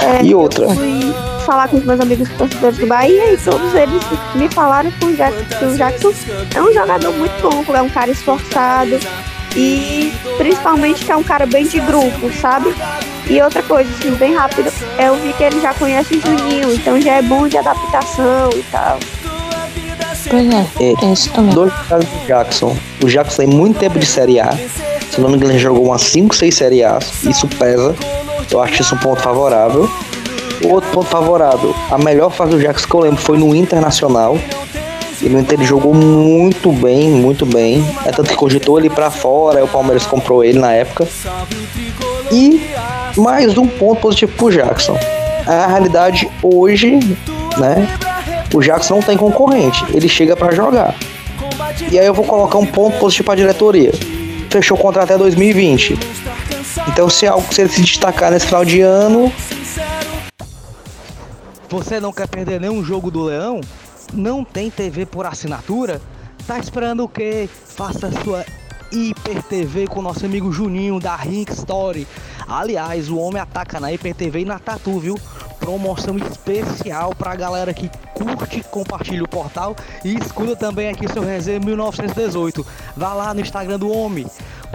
É, 0.02 0.24
E 0.24 0.34
outra? 0.34 0.64
Eu 0.64 0.70
fui 0.70 1.14
falar 1.44 1.68
com 1.68 1.76
os 1.76 1.84
meus 1.84 2.00
amigos 2.00 2.28
torcedores 2.30 2.78
do 2.78 2.86
Bahia 2.86 3.32
e 3.32 3.36
todos 3.36 3.74
eles 3.74 4.02
me 4.34 4.48
falaram 4.48 4.90
que 4.90 5.04
o 5.06 5.16
Jackson, 5.16 5.58
que 5.58 5.64
o 5.64 5.76
Jackson 5.76 6.12
é 6.54 6.62
um 6.62 6.72
jogador 6.72 7.12
muito 7.12 7.32
bom, 7.42 7.76
é 7.76 7.82
um 7.82 7.88
cara 7.88 8.10
esforçado 8.10 8.98
e 9.56 10.12
principalmente 10.38 11.04
que 11.04 11.12
é 11.12 11.16
um 11.16 11.22
cara 11.22 11.46
bem 11.46 11.66
de 11.66 11.80
grupo, 11.80 12.32
sabe? 12.40 12.74
E 13.28 13.40
outra 13.40 13.62
coisa, 13.62 13.88
assim, 13.98 14.10
bem 14.12 14.34
rápido, 14.34 14.72
eu 14.98 15.14
vi 15.16 15.32
que 15.32 15.44
ele 15.44 15.60
já 15.60 15.72
conhece 15.74 16.14
o 16.16 16.20
Juninho, 16.20 16.74
então 16.74 17.00
já 17.00 17.14
é 17.14 17.22
bom 17.22 17.46
de 17.46 17.56
adaptação 17.56 18.50
e 18.54 18.62
tal. 18.70 18.98
Pois 20.28 20.54
é, 20.54 20.94
tem 20.94 21.12
isso 21.12 21.30
também. 21.32 21.54
Dois 21.54 21.72
casos 21.88 22.08
do 22.08 22.26
Jackson. 22.26 22.76
O 23.02 23.06
Jackson 23.06 23.36
tem 23.38 23.46
muito 23.46 23.78
tempo 23.78 23.98
de 23.98 24.06
Série 24.06 24.40
A. 24.40 24.52
Se 25.10 25.20
não 25.20 25.28
me 25.28 25.36
engano, 25.36 25.52
ele 25.52 25.58
jogou 25.58 25.84
umas 25.84 26.02
5, 26.02 26.34
6 26.34 26.54
Série 26.54 26.84
A. 26.84 26.98
Isso 27.24 27.46
pesa. 27.48 27.94
Eu 28.50 28.60
acho 28.60 28.82
isso 28.82 28.94
um 28.94 28.98
ponto 28.98 29.20
favorável. 29.20 29.88
Outro 30.64 30.90
ponto 30.90 31.06
favorável, 31.06 31.74
a 31.90 31.98
melhor 31.98 32.30
fase 32.30 32.52
do 32.52 32.60
Jackson 32.60 32.86
que 32.86 32.94
eu 32.94 33.00
lembro 33.00 33.20
foi 33.20 33.36
no 33.36 33.54
Internacional. 33.54 34.38
E 35.20 35.28
no 35.28 35.38
Inter 35.38 35.58
ele 35.58 35.66
jogou 35.66 35.94
muito 35.94 36.72
bem, 36.72 37.08
muito 37.10 37.46
bem. 37.46 37.84
É 38.04 38.10
tanto 38.10 38.30
que 38.30 38.36
cogitou 38.36 38.78
ele 38.78 38.90
pra 38.90 39.10
fora, 39.10 39.64
o 39.64 39.68
Palmeiras 39.68 40.04
comprou 40.04 40.44
ele 40.44 40.58
na 40.58 40.72
época. 40.72 41.06
E 42.30 42.60
mais 43.16 43.56
um 43.56 43.66
ponto 43.66 44.00
positivo 44.00 44.32
pro 44.32 44.50
Jackson. 44.50 44.98
A 45.46 45.66
realidade 45.66 46.28
hoje, 46.42 46.98
né? 47.58 47.88
O 48.52 48.60
Jackson 48.60 48.94
não 48.94 49.02
tem 49.02 49.16
concorrente, 49.16 49.84
ele 49.94 50.08
chega 50.08 50.36
pra 50.36 50.52
jogar. 50.52 50.94
E 51.90 51.98
aí 51.98 52.06
eu 52.06 52.14
vou 52.14 52.24
colocar 52.24 52.58
um 52.58 52.66
ponto 52.66 52.98
positivo 52.98 53.26
pra 53.26 53.34
diretoria. 53.34 53.92
Fechou 54.50 54.76
o 54.76 54.80
contrato 54.80 55.04
até 55.04 55.18
2020. 55.18 55.98
Então 56.88 57.08
se, 57.08 57.26
algo, 57.26 57.52
se 57.52 57.60
ele 57.60 57.70
se 57.70 57.80
destacar 57.82 58.30
nesse 58.30 58.46
final 58.46 58.64
de 58.64 58.80
ano, 58.80 59.32
Você 61.68 61.98
não 61.98 62.12
quer 62.12 62.28
perder 62.28 62.60
nenhum 62.60 62.84
jogo 62.84 63.10
do 63.10 63.22
Leão? 63.22 63.60
Não 64.12 64.44
tem 64.44 64.70
TV 64.70 65.06
por 65.06 65.24
assinatura? 65.24 66.00
Tá 66.46 66.58
esperando 66.58 67.04
o 67.04 67.08
quê? 67.08 67.48
Faça 67.48 68.10
sua 68.22 68.44
Hiper 68.92 69.42
TV 69.44 69.86
com 69.86 70.02
nosso 70.02 70.26
amigo 70.26 70.52
Juninho 70.52 71.00
da 71.00 71.16
Rink 71.16 71.50
Story. 71.52 72.06
Aliás, 72.46 73.08
o 73.08 73.16
homem 73.16 73.40
ataca 73.40 73.80
na 73.80 73.90
Hiper 73.90 74.14
TV 74.14 74.40
e 74.40 74.44
na 74.44 74.58
Tatu, 74.58 74.98
viu? 74.98 75.18
Promoção 75.58 76.18
especial 76.18 77.14
pra 77.14 77.34
galera 77.34 77.72
que 77.72 77.88
curte, 78.12 78.62
compartilha 78.64 79.22
o 79.24 79.28
portal 79.28 79.74
e 80.04 80.14
escuta 80.14 80.56
também 80.56 80.90
aqui 80.90 81.10
seu 81.10 81.22
resenha 81.22 81.60
1918. 81.60 82.66
Vá 82.96 83.14
lá 83.14 83.32
no 83.32 83.40
Instagram 83.40 83.78
do 83.78 83.90
homem. 83.90 84.26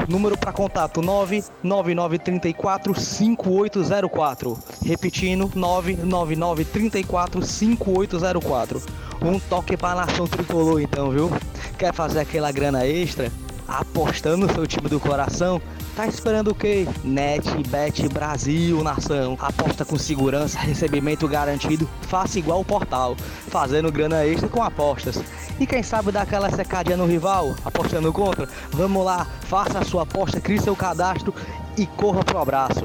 Número 0.07 0.37
para 0.37 0.53
contato 0.53 1.01
99934 1.01 2.93
5804. 2.95 4.57
Repetindo 4.85 5.51
99934 5.55 7.41
5804. 7.43 8.81
Um 9.21 9.39
toque 9.39 9.75
para 9.75 10.01
a 10.01 10.05
nação 10.05 10.27
tricolor 10.27 10.81
então, 10.81 11.09
viu? 11.09 11.31
Quer 11.77 11.93
fazer 11.93 12.19
aquela 12.19 12.51
grana 12.51 12.85
extra? 12.85 13.31
Apostando 13.67 14.47
no 14.47 14.53
seu 14.53 14.65
time 14.65 14.87
do 14.87 14.99
coração? 14.99 15.61
Tá 15.95 16.07
esperando 16.07 16.51
o 16.51 16.55
quê? 16.55 16.87
NetBet 17.03 18.07
Brasil, 18.09 18.83
nação. 18.83 19.35
Aposta 19.39 19.83
com 19.83 19.97
segurança, 19.97 20.59
recebimento 20.59 21.27
garantido. 21.27 21.89
Faça 22.03 22.39
igual 22.39 22.61
o 22.61 22.65
portal, 22.65 23.17
fazendo 23.47 23.91
grana 23.91 24.23
extra 24.23 24.47
com 24.47 24.61
apostas. 24.61 25.19
E 25.59 25.65
quem 25.65 25.81
sabe 25.81 26.11
dar 26.11 26.21
aquela 26.21 26.49
secadinha 26.51 26.95
no 26.95 27.07
rival, 27.07 27.55
apostando 27.65 28.13
contra? 28.13 28.47
Vamos 28.71 29.03
lá, 29.03 29.25
faça 29.41 29.79
a 29.79 29.83
sua 29.83 30.03
aposta, 30.03 30.39
crie 30.39 30.61
seu 30.61 30.75
cadastro 30.75 31.33
e 31.75 31.85
corra 31.85 32.23
pro 32.23 32.37
abraço. 32.37 32.83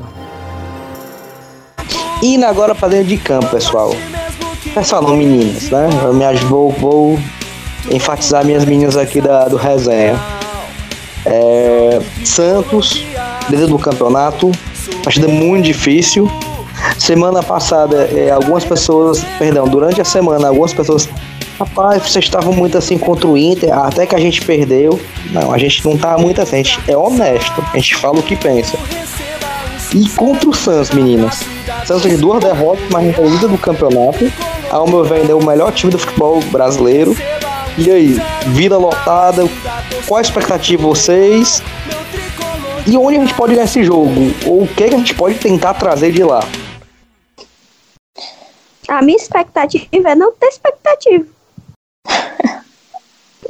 indo 2.22 2.44
agora 2.46 2.74
pra 2.74 2.88
dentro 2.88 3.08
de 3.08 3.18
campo, 3.18 3.48
pessoal. 3.48 3.90
Pessoal, 4.74 5.02
não 5.02 5.16
meninas, 5.16 5.70
né? 5.70 5.88
Eu 6.02 6.14
me 6.14 6.34
vou, 6.46 6.72
vou 6.72 7.18
enfatizar 7.90 8.44
minhas 8.44 8.64
meninas 8.64 8.96
aqui 8.96 9.20
da, 9.20 9.48
do 9.48 9.56
resenha. 9.56 10.31
É, 11.24 12.00
Santos, 12.24 13.04
líder 13.48 13.66
do 13.66 13.78
campeonato, 13.78 14.50
partida 15.04 15.28
muito 15.28 15.64
difícil. 15.64 16.30
Semana 16.98 17.42
passada, 17.42 18.08
é, 18.12 18.30
algumas 18.30 18.64
pessoas, 18.64 19.24
perdão, 19.38 19.66
durante 19.68 20.00
a 20.00 20.04
semana, 20.04 20.48
algumas 20.48 20.72
pessoas 20.72 21.08
Rapaz, 21.58 22.02
vocês 22.02 22.24
estavam 22.24 22.52
muito 22.52 22.76
assim 22.76 22.98
contra 22.98 23.28
o 23.28 23.36
Inter, 23.38 23.72
até 23.72 24.04
que 24.04 24.16
a 24.16 24.18
gente 24.18 24.42
perdeu. 24.42 24.98
Não, 25.30 25.52
a 25.52 25.58
gente 25.58 25.84
não 25.84 25.96
tá 25.96 26.18
muito 26.18 26.40
assim, 26.40 26.56
a 26.56 26.62
gente 26.62 26.80
é 26.88 26.96
honesto, 26.96 27.64
a 27.72 27.76
gente 27.76 27.94
fala 27.94 28.18
o 28.18 28.22
que 28.22 28.34
pensa. 28.34 28.76
E 29.94 30.08
contra 30.10 30.48
o 30.48 30.54
Santos, 30.54 30.90
meninas. 30.90 31.44
Santos 31.86 32.02
tem 32.02 32.16
duas 32.16 32.42
derrotas, 32.42 32.82
mas 32.90 33.16
é 33.16 33.22
líder 33.22 33.48
do 33.48 33.58
campeonato. 33.58 34.32
Ao 34.70 34.88
meu 34.88 35.04
ver, 35.04 35.20
ainda 35.20 35.32
é 35.32 35.34
o 35.34 35.44
melhor 35.44 35.70
time 35.70 35.92
do 35.92 35.98
futebol 35.98 36.40
brasileiro. 36.50 37.14
E 37.78 37.90
aí, 37.90 38.16
vida 38.48 38.76
lotada, 38.76 39.44
qual 40.06 40.18
a 40.18 40.20
expectativa 40.20 40.82
de 40.82 40.88
vocês? 40.88 41.62
E 42.86 42.98
onde 42.98 43.16
a 43.16 43.20
gente 43.20 43.34
pode 43.34 43.54
ir 43.54 43.56
nesse 43.56 43.82
jogo? 43.82 44.12
Ou 44.46 44.64
o 44.64 44.68
que, 44.68 44.88
que 44.88 44.94
a 44.94 44.98
gente 44.98 45.14
pode 45.14 45.36
tentar 45.36 45.74
trazer 45.74 46.12
de 46.12 46.22
lá? 46.22 46.40
A 48.88 49.00
minha 49.00 49.16
expectativa 49.16 50.10
é 50.10 50.14
não 50.14 50.32
ter 50.32 50.48
expectativa. 50.48 51.24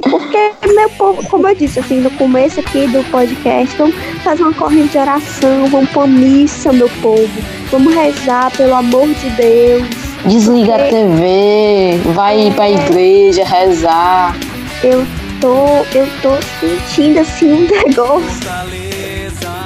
Porque, 0.01 0.53
meu 0.73 0.89
povo, 0.91 1.27
como 1.29 1.47
eu 1.47 1.55
disse 1.55 1.79
assim, 1.79 1.99
no 1.99 2.11
começo 2.11 2.59
aqui 2.59 2.87
do 2.87 3.03
podcast, 3.11 3.75
vamos 3.77 3.95
fazer 4.23 4.43
uma 4.43 4.53
corrente 4.53 4.91
de 4.93 4.97
oração, 4.97 5.67
vamos 5.69 5.89
pra 5.89 6.07
missa, 6.07 6.71
meu 6.71 6.89
povo. 7.01 7.29
Vamos 7.71 7.93
rezar, 7.93 8.55
pelo 8.55 8.75
amor 8.75 9.07
de 9.07 9.29
Deus. 9.31 10.12
Desliga 10.25 10.75
a 10.75 10.87
TV, 10.87 11.99
vai 12.13 12.49
pra 12.55 12.69
igreja 12.69 13.43
rezar. 13.43 14.33
Eu 14.81 15.05
tô, 15.41 15.85
eu 15.93 16.07
tô 16.21 16.37
sentindo 16.61 17.19
assim 17.19 17.51
um 17.53 17.67
negócio. 17.67 18.39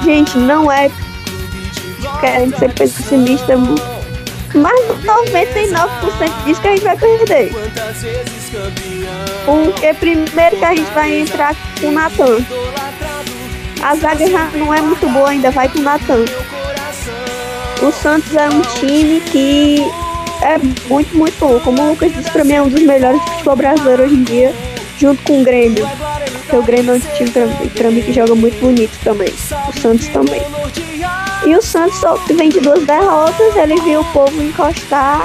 Gente, 0.04 0.36
não 0.36 0.70
é 0.70 0.90
querendo 2.20 2.58
ser 2.58 2.72
pessimista, 2.72 3.56
mas 4.54 4.80
99% 5.04 6.44
diz 6.44 6.58
que 6.58 6.66
a 6.66 6.70
gente 6.72 6.84
vai 6.84 6.96
perder. 6.96 7.52
Porque 9.44 9.94
primeiro 9.94 10.56
que 10.56 10.64
a 10.64 10.74
gente 10.74 10.90
vai 10.90 11.20
entrar 11.20 11.54
com 11.80 11.86
o 11.86 11.92
Natan. 11.92 12.38
A 13.80 13.94
zaga 13.94 14.28
já 14.28 14.50
não 14.54 14.74
é 14.74 14.80
muito 14.80 15.08
boa 15.08 15.30
ainda, 15.30 15.52
vai 15.52 15.68
com 15.68 15.78
o 15.78 15.82
Natan. 15.82 16.24
O 17.80 17.92
Santos 17.92 18.34
é 18.34 18.48
um 18.48 18.60
time 18.80 19.20
que 19.20 19.86
é 20.42 20.58
muito, 20.88 21.16
muito 21.16 21.38
bom. 21.38 21.58
Como 21.60 21.82
o 21.82 21.90
Lucas 21.90 22.12
disse 22.12 22.30
pra 22.30 22.44
mim, 22.44 22.54
é 22.54 22.62
um 22.62 22.68
dos 22.68 22.82
melhores 22.82 23.20
do 23.20 23.30
futebol 23.30 23.56
brasileiro 23.56 24.04
hoje 24.04 24.14
em 24.14 24.22
dia, 24.22 24.54
junto 24.98 25.22
com 25.22 25.40
o 25.40 25.44
Grêmio. 25.44 25.88
Porque 26.40 26.56
o 26.56 26.62
Grêmio 26.62 26.92
é 26.92 26.96
um 26.96 27.00
time 27.00 27.30
pra, 27.30 27.46
pra 27.74 27.90
mim 27.90 28.02
que 28.02 28.12
joga 28.12 28.34
muito 28.34 28.58
bonito 28.60 28.96
também. 29.02 29.28
O 29.68 29.80
Santos 29.80 30.08
também. 30.08 30.42
E 31.46 31.56
o 31.56 31.62
Santos 31.62 32.00
vem 32.36 32.48
de 32.48 32.60
duas 32.60 32.84
derrotas, 32.84 33.56
ele 33.56 33.80
viu 33.82 34.00
o 34.00 34.12
povo 34.12 34.42
encostar. 34.42 35.24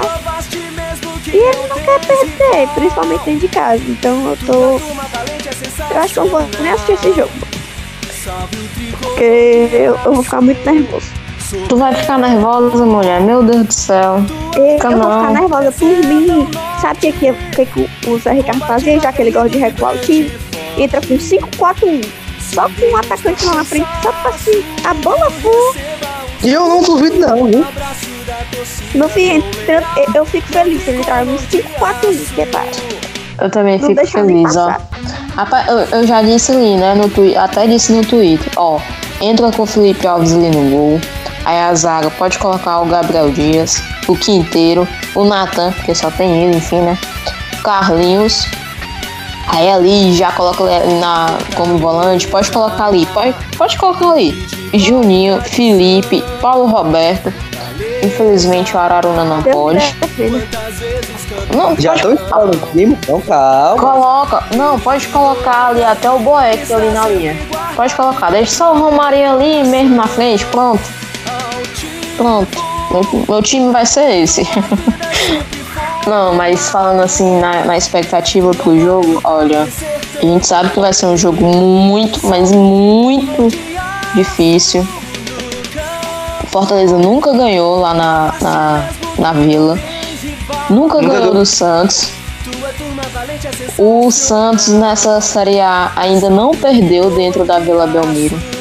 E 1.26 1.36
ele 1.36 1.68
não 1.68 1.76
quer 1.76 2.00
perder, 2.00 2.68
principalmente 2.74 3.24
dentro 3.24 3.40
de 3.40 3.48
casa. 3.48 3.82
Então 3.88 4.30
eu 4.30 4.36
tô. 4.46 4.80
Eu 5.90 5.98
acho 6.00 6.14
que 6.14 6.20
eu 6.20 6.30
vou 6.30 6.46
nem 6.60 6.72
assistir 6.72 6.92
esse 6.92 7.12
jogo. 7.14 7.32
Porque 9.00 9.68
eu, 9.72 9.98
eu 10.04 10.12
vou 10.12 10.22
ficar 10.22 10.40
muito 10.40 10.64
nervoso. 10.64 11.23
Tu 11.68 11.76
vai 11.76 11.94
ficar 11.94 12.18
nervosa, 12.18 12.84
mulher? 12.84 13.20
Meu 13.20 13.42
Deus 13.42 13.66
do 13.66 13.72
céu. 13.72 14.16
Eu, 14.56 14.90
eu 14.90 14.98
vou 14.98 15.12
ficar 15.12 15.30
nervosa 15.32 15.72
por 15.72 15.88
mim. 15.88 16.48
Sabe 16.80 16.96
o 16.96 17.00
que, 17.00 17.32
que, 17.32 17.66
que, 17.66 18.08
o 18.08 18.18
Zé 18.18 18.32
Ricardo 18.32 18.66
fazia, 18.66 19.00
já 19.00 19.12
que 19.12 19.22
ele 19.22 19.30
gosta 19.30 19.50
de 19.50 19.58
recuar 19.58 19.94
o 19.94 19.98
time? 19.98 20.32
Entra 20.76 21.00
com 21.00 21.14
5-4-1. 21.16 22.04
Só 22.40 22.68
com 22.68 22.92
um 22.92 22.96
atacante 22.96 23.46
lá 23.46 23.54
na 23.54 23.64
frente, 23.64 23.88
só 24.02 24.12
pra 24.12 24.30
assim, 24.30 24.64
a 24.84 24.94
bola 24.94 25.30
for. 25.30 25.76
E 26.42 26.52
eu 26.52 26.68
não 26.68 26.82
duvido 26.82 27.18
não, 27.18 27.46
viu? 27.46 27.64
No 28.94 29.08
fim, 29.08 29.42
eu 30.14 30.24
fico 30.26 30.46
feliz 30.48 30.82
se 30.84 30.90
ele 30.90 30.98
entrar 31.00 31.24
nos 31.24 31.40
5-4-1, 31.42 32.34
que 32.34 32.40
é 32.42 32.46
para. 32.46 32.66
Eu 33.40 33.50
também 33.50 33.78
não 33.78 33.88
fico 33.88 34.06
feliz, 34.06 34.56
ó. 34.56 34.76
Eu 35.90 36.06
já 36.06 36.22
disse 36.22 36.52
ali, 36.52 36.76
né, 36.76 36.94
no 36.94 37.08
Twitter, 37.08 37.40
até 37.42 37.66
disse 37.66 37.92
no 37.92 38.04
Twitter, 38.04 38.52
ó, 38.56 38.78
entra 39.20 39.50
com 39.50 39.62
o 39.62 39.66
Felipe 39.66 40.06
Alves 40.06 40.32
ali 40.32 40.50
no 40.50 40.70
gol, 40.70 41.00
aí 41.44 41.58
a 41.58 41.74
zaga 41.74 42.10
pode 42.10 42.38
colocar 42.38 42.80
o 42.80 42.86
Gabriel 42.86 43.30
Dias, 43.30 43.82
o 44.08 44.16
Quinteiro, 44.16 44.86
o 45.14 45.24
Natan, 45.24 45.72
porque 45.72 45.94
só 45.94 46.10
tem 46.10 46.44
ele, 46.44 46.56
enfim, 46.56 46.80
né, 46.80 46.98
Carlinhos, 47.62 48.46
aí 49.48 49.70
ali 49.70 50.14
já 50.14 50.32
coloca 50.32 50.64
na, 51.00 51.38
como 51.56 51.78
volante, 51.78 52.28
pode 52.28 52.50
colocar 52.50 52.86
ali, 52.86 53.06
pode, 53.06 53.34
pode 53.56 53.76
colocar 53.76 54.10
ali, 54.10 54.46
Juninho, 54.74 55.40
Felipe, 55.42 56.22
Paulo 56.40 56.66
Roberto, 56.66 57.32
Infelizmente 58.02 58.76
o 58.76 58.78
Araruna 58.78 59.24
não 59.24 59.42
pode. 59.42 59.96
Não, 61.54 61.74
Já 61.76 61.94
estão 61.94 62.16
falando 62.16 62.70
time, 62.72 62.94
então 62.94 63.20
calma. 63.22 63.80
Coloca, 63.80 64.44
não, 64.54 64.78
pode 64.78 65.08
colocar 65.08 65.68
ali 65.68 65.82
até 65.82 66.10
o 66.10 66.18
Boeck 66.18 66.72
ali 66.72 66.90
na 66.90 67.08
linha. 67.08 67.36
Pode 67.74 67.94
colocar, 67.94 68.30
deixa 68.30 68.52
só 68.52 68.74
o 68.74 68.78
Romarinho 68.78 69.32
ali 69.32 69.64
mesmo 69.64 69.96
na 69.96 70.06
frente, 70.06 70.44
pronto. 70.46 70.82
Pronto, 72.16 72.58
meu, 72.90 73.24
meu 73.28 73.42
time 73.42 73.72
vai 73.72 73.84
ser 73.84 74.22
esse. 74.22 74.42
não, 76.06 76.34
mas 76.34 76.68
falando 76.70 77.02
assim 77.02 77.40
na, 77.40 77.64
na 77.64 77.76
expectativa 77.76 78.50
pro 78.52 78.78
jogo, 78.78 79.20
olha, 79.24 79.68
a 80.16 80.20
gente 80.20 80.46
sabe 80.46 80.70
que 80.70 80.80
vai 80.80 80.92
ser 80.92 81.06
um 81.06 81.16
jogo 81.16 81.44
muito, 81.44 82.24
mas 82.26 82.52
muito 82.52 83.48
difícil. 84.14 84.86
Fortaleza 86.50 86.96
nunca 86.96 87.32
ganhou 87.32 87.80
lá 87.80 87.92
na, 87.94 88.34
na, 88.40 88.88
na 89.18 89.32
Vila. 89.32 89.78
Nunca, 90.70 91.00
nunca 91.00 91.08
ganhou 91.08 91.34
do 91.34 91.44
Santos. 91.44 92.12
O 93.76 94.10
Santos 94.12 94.68
nessa 94.68 95.20
Série 95.20 95.60
A 95.60 95.90
ainda 95.96 96.30
não 96.30 96.52
perdeu 96.52 97.10
dentro 97.10 97.44
da 97.44 97.58
Vila 97.58 97.86
Belmiro. 97.88 98.53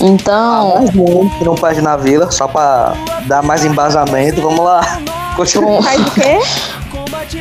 Então. 0.00 0.76
Ah, 0.76 0.80
mais 0.80 0.90
um 0.94 1.28
que 1.28 1.44
não 1.44 1.54
perde 1.54 1.80
na 1.80 1.96
Vila, 1.96 2.30
só 2.30 2.46
pra 2.46 2.94
dar 3.26 3.42
mais 3.42 3.64
embasamento. 3.64 4.40
Vamos 4.40 4.64
lá. 4.64 4.80
Continua. 5.36 5.82
Faz 5.82 6.00
o 6.00 6.10
quê? 6.12 6.38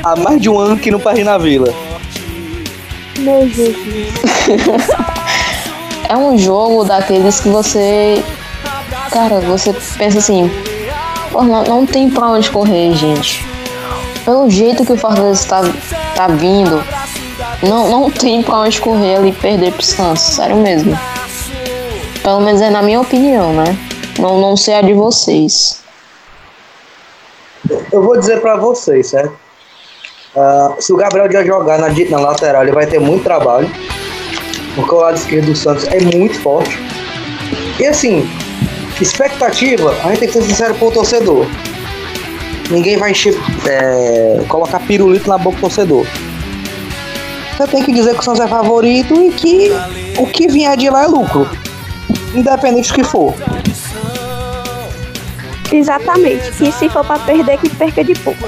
Há 0.03 0.15
mais 0.15 0.41
de 0.41 0.49
um 0.49 0.59
ano 0.59 0.77
que 0.77 0.91
não 0.91 0.99
perde 0.99 1.23
na 1.23 1.37
Vila. 1.37 1.73
Meu 3.19 3.47
Jesus. 3.49 4.13
é 6.07 6.15
um 6.15 6.37
jogo 6.37 6.83
daqueles 6.83 7.39
que 7.39 7.49
você 7.49 8.23
Cara, 9.11 9.39
você 9.39 9.73
pensa 9.97 10.19
assim, 10.19 10.51
pô, 11.31 11.41
não, 11.41 11.63
não 11.63 11.85
tem 11.85 12.09
pra 12.09 12.27
onde 12.27 12.51
correr, 12.51 12.93
gente. 12.93 13.43
Pelo 14.25 14.49
jeito 14.49 14.85
que 14.85 14.91
o 14.91 14.97
Fortaleza 14.97 15.41
está 15.41 15.61
tá 16.13 16.27
vindo, 16.27 16.83
não, 17.63 17.89
não 17.89 18.11
tem 18.11 18.43
pra 18.43 18.59
onde 18.59 18.81
correr 18.81 19.15
ali 19.15 19.29
e 19.29 19.33
perder 19.33 19.71
pro 19.71 19.81
Santos, 19.81 20.21
sério 20.21 20.57
mesmo. 20.57 20.97
Pelo 22.27 22.41
menos 22.41 22.59
é 22.59 22.69
na 22.69 22.81
minha 22.81 22.99
opinião, 22.99 23.53
né? 23.53 23.63
Não, 24.19 24.37
não 24.37 24.57
sei 24.57 24.73
a 24.73 24.81
de 24.81 24.91
vocês. 24.91 25.81
Eu 27.89 28.03
vou 28.03 28.19
dizer 28.19 28.41
pra 28.41 28.57
vocês, 28.57 29.07
certo? 29.07 29.33
Uh, 30.35 30.75
se 30.77 30.91
o 30.91 30.97
Gabriel 30.97 31.31
já 31.31 31.45
jogar 31.45 31.79
na, 31.79 31.87
na 31.87 32.19
lateral, 32.19 32.63
ele 32.63 32.73
vai 32.73 32.85
ter 32.85 32.99
muito 32.99 33.23
trabalho. 33.23 33.71
Porque 34.75 34.93
o 34.93 34.97
lado 34.97 35.15
esquerdo 35.15 35.45
do 35.45 35.55
Santos 35.55 35.85
é 35.87 36.01
muito 36.01 36.37
forte. 36.41 36.77
E 37.79 37.85
assim, 37.85 38.29
Expectativa, 38.99 39.91
a 40.03 40.09
gente 40.09 40.19
tem 40.19 40.27
que 40.27 40.33
ser 40.33 40.41
sincero 40.41 40.75
com 40.75 40.87
o 40.87 40.91
torcedor. 40.91 41.45
Ninguém 42.69 42.97
vai 42.97 43.11
encher, 43.11 43.35
é, 43.65 44.43
colocar 44.49 44.81
pirulito 44.81 45.29
na 45.29 45.37
boca 45.37 45.55
do 45.55 45.61
torcedor. 45.61 46.05
Você 47.55 47.67
tem 47.67 47.85
que 47.85 47.93
dizer 47.93 48.15
que 48.15 48.19
o 48.19 48.23
Santos 48.23 48.41
é 48.41 48.47
favorito 48.49 49.13
e 49.15 49.31
que 49.31 49.71
o 50.17 50.27
que 50.27 50.49
vier 50.49 50.75
de 50.75 50.89
lá 50.89 51.05
é 51.05 51.07
lucro. 51.07 51.47
Independente 52.33 52.89
do 52.89 52.95
que 52.95 53.03
for. 53.03 53.33
Exatamente. 55.71 56.51
Que 56.51 56.71
se 56.71 56.89
for 56.89 57.05
para 57.05 57.19
perder, 57.19 57.57
que 57.57 57.69
perca 57.69 58.03
de 58.03 58.13
pouco. 58.15 58.47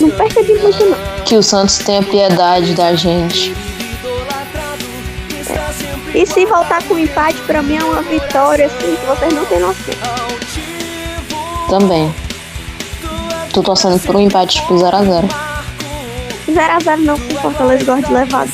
Não 0.00 0.10
perca 0.10 0.42
de 0.42 0.54
muito, 0.54 0.84
não. 0.84 1.24
Que 1.24 1.36
o 1.36 1.42
Santos 1.42 1.78
tenha 1.78 2.02
piedade 2.02 2.74
da 2.74 2.94
gente. 2.94 3.54
E 6.14 6.26
se 6.26 6.44
voltar 6.44 6.82
com 6.84 6.98
empate, 6.98 7.40
pra 7.42 7.62
mim 7.62 7.76
é 7.76 7.84
uma 7.84 8.02
vitória, 8.02 8.66
assim, 8.66 8.96
que 8.96 9.06
vocês 9.06 9.32
não 9.32 9.44
têm 9.46 9.60
noção. 9.60 9.94
Também. 11.68 12.14
Tô 13.52 13.62
torcendo 13.62 13.98
por 14.00 14.16
um 14.16 14.20
empate 14.20 14.60
tipo 14.60 14.74
0x0. 14.74 15.28
0x0 16.48 16.96
não, 16.98 17.18
porque 17.18 17.34
o 17.34 17.40
Fortaleza 17.40 17.84
gosta 17.84 18.06
de 18.06 18.12
levado. 18.12 18.50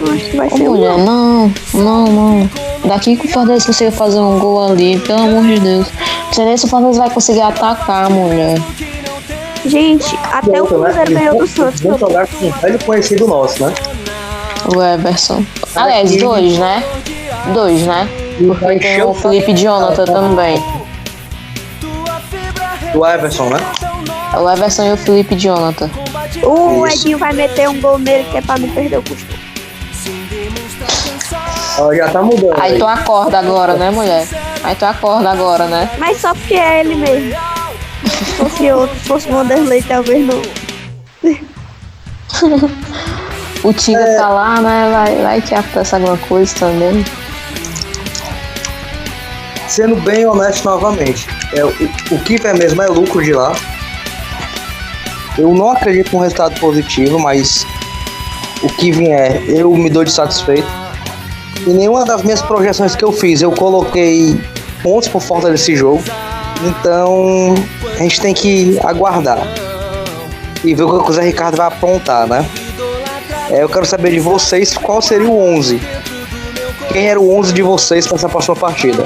Acho 0.00 0.30
que 0.30 0.36
vai 0.36 0.46
Ô, 0.48 0.56
ser 0.56 0.68
mulher, 0.68 0.92
um... 0.92 1.04
não, 1.04 1.52
não, 1.74 2.04
não. 2.06 2.50
Daqui 2.88 3.16
que 3.16 3.26
o 3.26 3.30
Fortaleza 3.30 3.66
conseguir 3.66 3.90
fazer 3.90 4.18
um 4.18 4.38
gol 4.38 4.72
ali, 4.72 4.98
pelo 5.00 5.20
amor 5.20 5.44
de 5.44 5.60
Deus. 5.60 5.86
Não 6.26 6.32
sei 6.32 6.44
nem 6.46 6.56
se 6.56 6.64
o 6.64 6.68
Fortaleza 6.68 6.98
vai 6.98 7.10
conseguir 7.10 7.42
atacar, 7.42 8.08
mulher. 8.08 8.58
Gente, 9.66 10.18
até 10.32 10.62
o 10.62 10.66
Cruzeiro 10.66 11.12
ganhou 11.12 11.38
do 11.38 11.46
Santos. 11.46 11.82
Vamos 11.82 12.00
jogar 12.00 12.26
com 12.26 12.46
um 12.46 12.50
velho 12.50 12.84
conhecido 12.84 13.26
nosso, 13.26 13.66
né? 13.66 13.74
O 14.74 14.82
Everson. 14.82 15.44
Aliás, 15.76 16.16
dois, 16.16 16.58
né? 16.58 16.82
Dois, 17.52 17.82
né? 17.82 18.08
Porque 18.38 18.78
tem 18.78 19.02
o 19.02 19.12
Felipe 19.12 19.54
Jonathan 19.54 20.04
também. 20.06 20.62
O 22.94 23.06
Everson, 23.06 23.50
né? 23.50 23.58
O 24.40 24.50
Everson 24.50 24.84
e 24.84 24.92
o 24.92 24.96
Felipe 24.96 25.36
Jonathan. 25.36 25.90
O 26.42 26.86
Edinho 26.86 27.18
vai 27.18 27.34
meter 27.34 27.68
um 27.68 27.78
gol 27.80 27.98
nele 27.98 28.24
que 28.30 28.38
é 28.38 28.40
pra 28.40 28.56
não 28.56 28.68
perder 28.70 28.98
o 28.98 29.02
costume. 29.02 29.37
Ó, 31.78 31.94
já 31.94 32.08
tá 32.08 32.22
mudando. 32.22 32.60
Aí 32.60 32.78
tu 32.78 32.86
acorda 32.86 33.38
agora, 33.38 33.74
né, 33.74 33.90
mulher? 33.90 34.26
Aí 34.62 34.74
tu 34.74 34.84
acorda 34.84 35.30
agora, 35.30 35.66
né? 35.66 35.90
Mas 35.98 36.20
só 36.20 36.34
porque 36.34 36.54
é 36.54 36.80
ele 36.80 36.94
mesmo. 36.96 37.36
Se 38.04 38.24
fosse 38.34 38.72
outro, 38.72 38.96
se 38.98 39.08
fosse 39.08 39.28
o 39.28 39.34
Wanderlei, 39.34 39.82
talvez 39.82 40.26
não. 40.26 40.42
O 43.64 43.72
Tiga 43.72 44.04
tá 44.16 44.28
lá, 44.28 44.60
né? 44.60 44.90
Vai, 44.92 45.16
vai 45.16 45.42
que 45.42 45.54
acontece 45.54 45.94
alguma 45.94 46.16
coisa 46.16 46.54
também. 46.54 47.04
Sendo 49.66 49.96
bem 49.96 50.26
honesto 50.26 50.64
novamente, 50.64 51.28
é, 51.52 51.64
o, 51.64 51.68
o 51.68 52.18
que 52.20 52.36
é 52.46 52.54
mesmo 52.54 52.80
é 52.80 52.86
lucro 52.86 53.22
de 53.22 53.32
lá. 53.32 53.52
Eu 55.36 55.52
não 55.54 55.70
acredito 55.70 56.12
num 56.12 56.22
resultado 56.22 56.58
positivo, 56.60 57.18
mas 57.18 57.66
o 58.62 58.68
que 58.68 58.92
vier, 58.92 59.42
eu 59.48 59.74
me 59.74 59.90
dou 59.90 60.04
de 60.04 60.12
satisfeito. 60.12 60.66
E 61.66 61.70
nenhuma 61.70 62.04
das 62.04 62.22
minhas 62.22 62.42
projeções 62.42 62.94
que 62.94 63.04
eu 63.04 63.12
fiz, 63.12 63.42
eu 63.42 63.52
coloquei 63.52 64.40
pontos 64.82 65.08
por 65.08 65.20
falta 65.20 65.50
desse 65.50 65.74
jogo. 65.76 66.02
Então, 66.62 67.54
a 67.98 68.02
gente 68.02 68.20
tem 68.20 68.34
que 68.34 68.78
aguardar 68.84 69.38
e 70.64 70.74
ver 70.74 70.82
o 70.82 71.02
que 71.02 71.10
o 71.10 71.14
Zé 71.14 71.22
Ricardo 71.22 71.56
vai 71.56 71.66
aprontar, 71.66 72.26
né? 72.26 72.48
É, 73.50 73.62
eu 73.62 73.68
quero 73.68 73.86
saber 73.86 74.10
de 74.10 74.20
vocês 74.20 74.76
qual 74.76 75.00
seria 75.00 75.28
o 75.28 75.56
11. 75.56 75.80
Quem 76.92 77.08
era 77.08 77.20
o 77.20 77.38
11 77.38 77.52
de 77.52 77.62
vocês 77.62 78.06
para 78.06 78.16
essa 78.16 78.28
próxima 78.28 78.56
partida? 78.56 79.02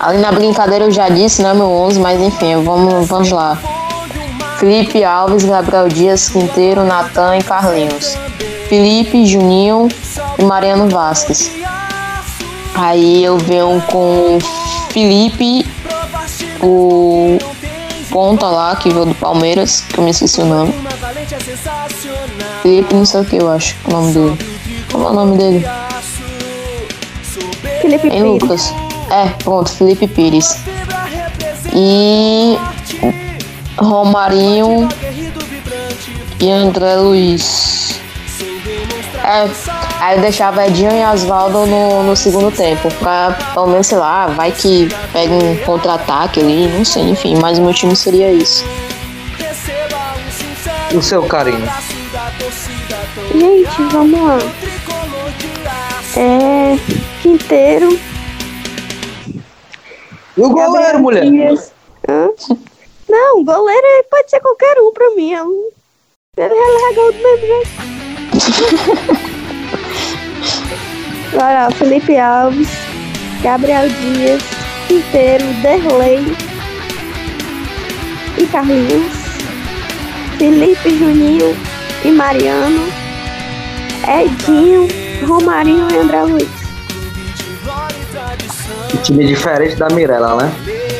Ali 0.00 0.18
na 0.18 0.32
brincadeira 0.32 0.84
eu 0.84 0.90
já 0.90 1.08
disse, 1.08 1.42
né, 1.42 1.54
meu 1.54 1.68
11, 1.68 2.00
mas 2.00 2.20
enfim, 2.20 2.62
vamos, 2.62 3.06
vamos 3.06 3.30
lá. 3.30 3.58
Felipe 4.58 5.02
Alves, 5.02 5.44
Gabriel 5.44 5.88
Dias, 5.88 6.28
Quinteiro, 6.28 6.84
Natan 6.84 7.38
e 7.38 7.42
Carlinhos. 7.42 8.16
Felipe, 8.68 9.26
Juninho 9.26 9.88
e 10.38 10.44
Mariano 10.44 10.88
Vasquez. 10.88 11.50
Aí 12.74 13.24
eu 13.24 13.38
venho 13.38 13.80
com 13.82 14.38
Felipe, 14.90 15.66
o 16.60 17.38
ponta 18.10 18.46
lá 18.46 18.76
que 18.76 18.90
veio 18.90 19.06
do 19.06 19.14
Palmeiras, 19.14 19.80
que 19.80 19.98
eu 19.98 20.04
me 20.04 20.10
esqueci 20.10 20.40
o 20.40 20.44
nome. 20.44 20.74
Felipe 22.62 22.94
não 22.94 23.04
sei 23.04 23.20
o 23.20 23.24
que 23.24 23.36
eu 23.36 23.50
acho 23.50 23.76
o 23.86 23.90
nome 23.90 24.12
dele. 24.12 24.38
Como 24.90 25.06
é 25.06 25.10
o 25.10 25.14
nome 25.14 25.38
dele? 25.38 25.66
Felipe 27.80 28.10
Pires. 28.10 28.22
Lucas? 28.22 28.74
É, 29.10 29.28
pronto, 29.42 29.70
Felipe 29.72 30.06
Pires. 30.06 30.56
E 31.74 32.56
Romarinho 33.76 34.88
e 36.40 36.50
André 36.50 36.96
Luiz. 36.96 38.00
É, 39.24 39.48
aí 40.02 40.16
eu 40.16 40.20
deixava 40.20 40.66
Edinho 40.66 40.90
e 40.92 41.04
Osvaldo 41.04 41.64
no, 41.66 42.02
no 42.02 42.16
segundo 42.16 42.50
tempo. 42.50 42.92
Pra 42.94 43.36
pelo 43.54 43.68
menos, 43.68 43.86
sei 43.86 43.98
lá, 43.98 44.26
vai 44.26 44.50
que 44.50 44.88
pega 45.12 45.32
um 45.32 45.56
contra-ataque 45.58 46.40
ali, 46.40 46.66
não 46.68 46.84
sei, 46.84 47.04
enfim, 47.10 47.36
mas 47.40 47.58
o 47.58 47.62
meu 47.62 47.72
time 47.72 47.94
seria 47.94 48.32
isso. 48.32 48.64
O 50.94 51.00
seu 51.00 51.22
carinho. 51.22 51.64
Gente, 53.32 53.82
vamos 53.90 54.20
lá. 54.20 54.38
É. 56.16 56.76
Quinteiro. 57.22 57.98
E 60.36 60.40
o 60.40 60.48
goleiro, 60.50 60.72
Gabriel 60.72 60.98
mulher? 61.00 61.24
Dias. 61.24 61.72
Hã? 62.08 62.28
Não, 63.08 63.44
goleiro 63.44 63.86
ele 63.86 64.02
pode 64.04 64.28
ser 64.30 64.40
qualquer 64.40 64.78
um 64.80 64.92
pra 64.92 65.10
mim. 65.14 65.32
é 65.32 65.42
um- 65.42 65.68
Ele 66.36 66.54
é 66.54 66.94
gol 66.94 67.12
do 67.12 67.18
mesmo 67.18 67.46
jeito. 67.46 67.70
Vai 71.32 71.54
lá, 71.54 71.70
Felipe 71.70 72.18
Alves, 72.18 72.68
Gabriel 73.42 73.88
Dias, 73.88 74.42
Quinteiro, 74.86 75.44
Derlei 75.62 76.36
e 78.38 78.46
Carlinhos, 78.46 79.12
Felipe 80.38 80.98
Juninho 80.98 81.56
e 82.04 82.10
Mariano, 82.10 82.86
Edinho, 84.06 84.88
Romarinho 85.26 85.90
e 85.90 85.96
André 85.96 86.22
Luiz. 86.24 86.48
Um 88.94 88.96
time 89.02 89.26
diferente 89.26 89.76
da 89.76 89.88
Mirella, 89.88 90.36
né? 90.36 90.52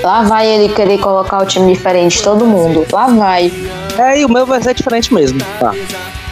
Lá 0.03 0.23
vai 0.23 0.47
ele 0.47 0.75
querer 0.75 0.99
colocar 0.99 1.43
o 1.43 1.47
time 1.47 1.73
diferente 1.73 2.17
de 2.19 2.25
todo 2.25 2.45
mundo. 2.45 2.87
Lá 2.91 3.07
vai. 3.07 3.53
É, 3.99 4.21
e 4.21 4.25
o 4.25 4.29
meu 4.29 4.45
vai 4.47 4.61
ser 4.63 4.75
diferente 4.75 5.13
mesmo. 5.13 5.39
Tá. 5.61 5.73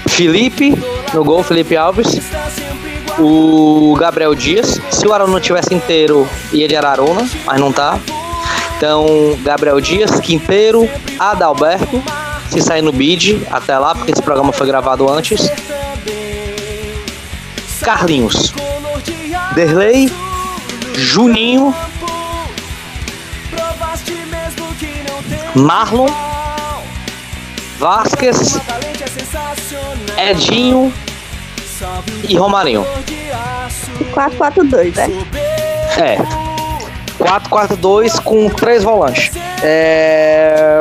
Felipe, 0.08 0.74
no 1.14 1.22
gol, 1.22 1.42
Felipe 1.42 1.76
Alves. 1.76 2.20
O 3.18 3.94
Gabriel 3.98 4.34
Dias. 4.34 4.80
Se 4.90 5.06
o 5.06 5.12
Arona 5.12 5.40
tivesse 5.40 5.74
inteiro, 5.74 6.28
e 6.52 6.62
ele 6.62 6.74
era 6.74 6.90
Arona, 6.90 7.28
mas 7.44 7.60
não 7.60 7.72
tá. 7.72 7.98
Então, 8.76 9.38
Gabriel 9.42 9.80
Dias, 9.80 10.20
Quinteiro, 10.20 10.88
Adalberto. 11.18 12.02
Se 12.50 12.60
sair 12.60 12.82
no 12.82 12.92
bid 12.92 13.46
até 13.50 13.78
lá, 13.78 13.94
porque 13.94 14.12
esse 14.12 14.22
programa 14.22 14.52
foi 14.52 14.66
gravado 14.66 15.08
antes. 15.08 15.50
Carlinhos. 17.82 18.52
Derlei. 19.54 20.10
Juninho. 20.94 21.74
Marlon. 25.54 26.08
Vasquez, 27.80 28.60
Edinho 30.18 30.92
e 32.28 32.36
Romarinho. 32.36 32.86
4-4-2, 34.14 34.96
né? 34.96 35.08
É. 35.98 36.16
4-4-2 37.22 38.20
com 38.22 38.48
três 38.48 38.82
volantes. 38.82 39.30
É. 39.62 40.80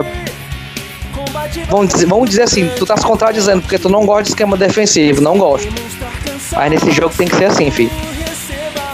Vamos 1.69 1.93
dizer, 1.93 2.05
vamos 2.05 2.29
dizer 2.29 2.43
assim, 2.43 2.69
tu 2.77 2.85
tá 2.85 2.95
se 2.97 3.05
contradizendo 3.05 3.61
porque 3.61 3.77
tu 3.77 3.89
não 3.89 4.05
gosta 4.05 4.23
de 4.23 4.29
esquema 4.29 4.57
defensivo, 4.57 5.21
não 5.21 5.37
gosto. 5.37 5.71
Mas 6.51 6.71
nesse 6.71 6.91
jogo 6.91 7.13
tem 7.15 7.27
que 7.27 7.35
ser 7.35 7.45
assim, 7.45 7.69
filho. 7.69 7.91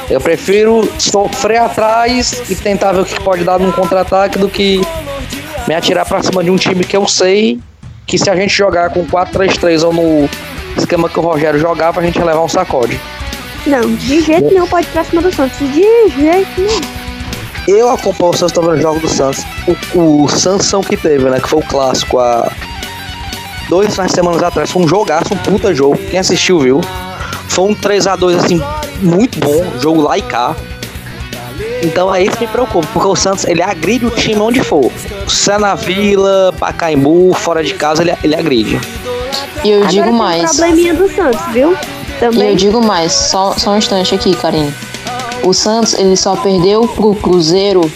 Eu 0.09 0.21
prefiro 0.21 0.87
sofrer 0.99 1.57
atrás 1.57 2.43
e 2.49 2.55
tentar 2.55 2.91
ver 2.91 3.01
o 3.01 3.05
que 3.05 3.19
pode 3.21 3.43
dar 3.43 3.59
num 3.59 3.71
contra-ataque 3.71 4.37
do 4.37 4.47
que 4.47 4.81
me 5.67 5.73
atirar 5.73 6.05
pra 6.05 6.21
cima 6.21 6.43
de 6.43 6.51
um 6.51 6.55
time 6.55 6.83
que 6.83 6.95
eu 6.95 7.07
sei 7.07 7.59
que 8.05 8.17
se 8.17 8.29
a 8.29 8.35
gente 8.35 8.53
jogar 8.53 8.91
com 8.91 9.05
4-3-3 9.05 9.83
ou 9.83 9.93
no 9.93 10.29
esquema 10.86 11.10
que 11.10 11.19
o 11.19 11.21
Rogério 11.21 11.60
jogava, 11.60 12.00
a 12.00 12.04
gente 12.04 12.17
ia 12.17 12.26
levar 12.26 12.41
um 12.41 12.48
sacode. 12.48 13.00
Não, 13.65 13.95
de 13.95 14.21
jeito 14.21 14.54
nenhum 14.54 14.67
pode 14.67 14.88
ir 14.88 14.91
pra 14.91 15.04
cima 15.04 15.21
do 15.21 15.34
Santos. 15.34 15.58
De 15.58 16.10
jeito 16.10 16.62
nenhum. 16.62 16.82
Eu 17.67 17.89
acompanho 17.89 18.30
o 18.30 18.38
Santos 18.38 18.54
tô 18.54 18.62
vendo 18.62 18.78
o 18.78 18.82
jogo 18.82 19.00
do 19.00 19.10
Santos. 19.10 19.43
O, 19.95 20.24
o 20.24 20.30
Sansão 20.30 20.82
que 20.82 20.95
teve, 20.95 21.28
né? 21.30 21.39
Que 21.39 21.50
foi 21.50 21.60
o 21.60 21.65
clássico 21.67 22.19
há 22.19 22.52
dois 23.67 23.91
finais 23.91 24.12
de 24.12 24.15
semanas 24.15 24.43
atrás. 24.43 24.71
Foi 24.71 24.84
um 24.84 24.88
jogaço, 24.88 25.34
um 25.34 25.38
puta 25.38 25.74
jogo. 25.74 25.98
Quem 25.98 26.19
assistiu 26.19 26.60
viu. 26.60 26.82
Foi 27.48 27.65
um 27.65 27.74
3x2 27.74 28.36
assim, 28.38 28.62
muito 29.02 29.39
bom. 29.39 29.80
Jogo 29.82 30.02
lá 30.02 30.17
e 30.17 30.21
cá. 30.21 30.56
Então 31.81 32.13
é 32.13 32.23
isso 32.23 32.38
que 32.38 32.45
me 32.45 32.51
preocupa, 32.51 32.88
porque 32.93 33.07
o 33.07 33.15
Santos 33.15 33.45
ele 33.45 33.61
agride 33.61 34.05
o 34.05 34.11
time 34.11 34.39
onde 34.39 34.61
for. 34.63 34.91
Se 35.27 35.51
é 35.51 35.57
na 35.57 35.75
Vila, 35.75 36.53
Pacaembu, 36.57 37.33
fora 37.33 37.63
de 37.63 37.73
casa, 37.73 38.01
ele, 38.01 38.13
ele 38.23 38.35
agride. 38.35 38.79
E 39.63 39.69
eu 39.69 39.77
Agora 39.77 39.91
digo 39.91 40.04
tem 40.06 40.13
um 40.13 40.17
mais. 40.17 40.50
probleminha 40.52 40.93
do 40.93 41.10
Santos, 41.13 41.41
viu? 41.52 41.73
E 41.73 42.19
Também. 42.19 42.50
eu 42.50 42.56
digo 42.56 42.81
mais, 42.81 43.12
só, 43.12 43.54
só 43.58 43.71
um 43.71 43.77
instante 43.77 44.15
aqui, 44.15 44.35
Karine. 44.35 44.73
O 45.43 45.54
Santos, 45.54 45.93
ele 45.93 46.15
só 46.15 46.35
perdeu 46.35 46.87
pro 46.87 47.13
Cruzeiro 47.15 47.91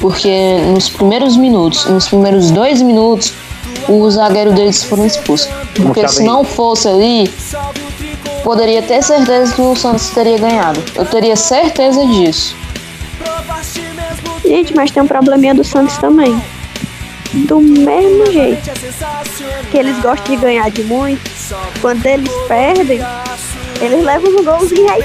porque 0.00 0.58
nos 0.72 0.88
primeiros 0.88 1.36
minutos, 1.36 1.84
nos 1.86 2.08
primeiros 2.08 2.50
dois 2.50 2.80
minutos, 2.80 3.32
o 3.88 4.08
zagueiro 4.10 4.52
deles 4.52 4.84
foram 4.84 5.04
expulsos. 5.06 5.48
Porque 5.74 6.06
se 6.08 6.22
não 6.22 6.44
fosse 6.44 6.88
ali, 6.88 7.30
poderia 8.44 8.82
ter 8.82 9.02
certeza 9.02 9.54
que 9.54 9.60
o 9.60 9.74
Santos 9.74 10.08
teria 10.10 10.38
ganhado. 10.38 10.82
Eu 10.94 11.04
teria 11.04 11.36
certeza 11.36 12.06
disso. 12.06 12.54
Gente, 14.48 14.74
mas 14.74 14.90
tem 14.90 15.02
um 15.02 15.06
probleminha 15.06 15.54
do 15.54 15.62
Santos 15.62 15.96
também. 15.98 16.40
Do 17.34 17.60
mesmo 17.60 18.32
jeito. 18.32 18.70
Que 19.70 19.76
eles 19.78 19.98
gostam 20.00 20.34
de 20.34 20.40
ganhar 20.40 20.70
de 20.70 20.82
muito. 20.84 21.20
Quando 21.80 22.04
eles 22.06 22.32
perdem, 22.48 23.00
eles 23.80 24.04
levam 24.04 24.30
um 24.30 24.42
golzinho 24.44 24.90
aí. 24.90 25.02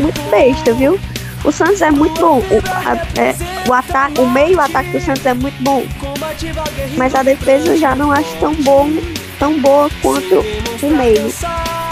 Muito 0.00 0.20
besta, 0.30 0.72
viu? 0.72 0.98
O 1.44 1.52
Santos 1.52 1.82
é 1.82 1.90
muito 1.90 2.18
bom. 2.20 2.38
O, 2.38 2.88
a- 2.88 3.20
é, 3.20 3.34
o, 3.68 3.72
ataque, 3.74 4.20
o 4.20 4.26
meio 4.28 4.58
ataque 4.60 4.90
do 4.90 5.00
Santos 5.00 5.24
é 5.26 5.34
muito 5.34 5.62
bom. 5.62 5.84
Mas 6.96 7.14
a 7.14 7.22
defesa 7.22 7.68
eu 7.68 7.76
já 7.76 7.94
não 7.94 8.10
acho 8.10 8.34
tão 8.40 8.54
bom, 8.54 8.90
tão 9.38 9.58
boa 9.60 9.90
quanto 10.00 10.44
o 10.82 10.90
meio. 10.90 11.30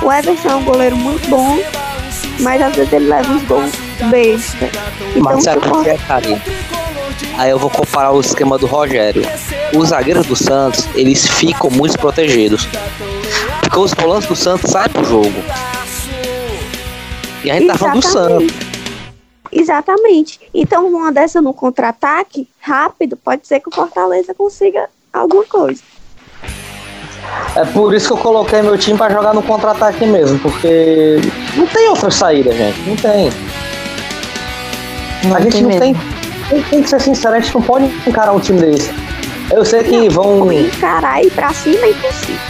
O 0.03 0.13
Everson 0.13 0.49
é 0.49 0.55
um 0.57 0.65
goleiro 0.65 0.97
muito 0.97 1.29
bom, 1.29 1.59
mas 2.41 2.61
às 2.63 2.75
vezes 2.75 2.93
ele 2.93 3.09
leva 3.09 3.31
uns 3.33 3.43
gols 3.45 3.73
besta. 4.11 4.71
Então, 5.15 5.23
Mas 5.23 5.47
é, 5.87 5.97
Carinho? 6.07 6.43
Aí 7.37 7.51
eu 7.51 7.59
vou 7.59 7.71
comparar 7.71 8.13
o 8.13 8.21
esquema 8.21 8.59
do 8.59 8.67
Rogério. 8.67 9.23
Os 9.77 9.89
zagueiros 9.89 10.27
do 10.27 10.37
Santos, 10.37 10.87
eles 10.95 11.27
ficam 11.27 11.71
muito 11.71 11.99
protegidos. 11.99 12.69
Porque 13.61 13.79
os 13.79 13.93
volantes 13.93 14.29
do 14.29 14.37
Santos 14.37 14.71
saem 14.71 14.89
pro 14.89 15.05
jogo. 15.05 15.35
E 17.45 17.51
a 17.51 17.55
gente 17.55 17.67
tá 17.67 17.77
falando 17.77 18.01
do 18.01 18.07
Santos. 18.07 18.55
Exatamente. 19.53 20.41
Então, 20.53 20.87
uma 20.87 21.13
dessa 21.13 21.41
no 21.41 21.53
contra-ataque, 21.53 22.49
rápido, 22.61 23.17
pode 23.17 23.47
ser 23.47 23.61
que 23.61 23.69
o 23.69 23.73
Fortaleza 23.73 24.35
consiga 24.35 24.89
alguma 25.13 25.45
coisa. 25.45 25.83
É 27.55 27.65
por 27.65 27.95
isso 27.95 28.09
que 28.09 28.13
eu 28.13 28.19
coloquei 28.19 28.63
meu 28.63 28.77
time 28.77 28.99
para 28.99 29.13
jogar 29.13 29.35
no 29.35 29.43
contra-ataque 29.43 30.05
mesmo, 30.07 30.39
porque 30.39 31.17
não 31.57 31.67
tem 31.67 31.89
outra 31.89 32.11
saída, 32.11 32.53
gente. 32.53 32.81
Não 32.81 32.97
tem. 32.97 33.31
Não 35.25 35.37
a 35.37 35.41
gente 35.41 35.53
tem 35.53 35.63
não 35.63 35.69
mesmo. 35.69 35.81
tem, 35.81 35.97
tem. 36.49 36.83
que 36.83 36.89
ser 36.89 37.01
sincero, 37.01 37.35
a 37.35 37.41
gente 37.41 37.55
não 37.55 37.63
pode 37.63 37.85
encarar 38.07 38.33
um 38.33 38.41
time 38.41 38.61
desse. 38.61 38.93
Eu 39.51 39.65
sei 39.65 39.85
que 39.85 39.97
não, 39.97 40.11
vão. 40.11 40.53
Encarar 40.53 41.23
e 41.23 41.27
ir 41.27 41.31
pra 41.31 41.53
cima 41.53 41.85
é 41.85 41.91
impossível. 41.91 42.41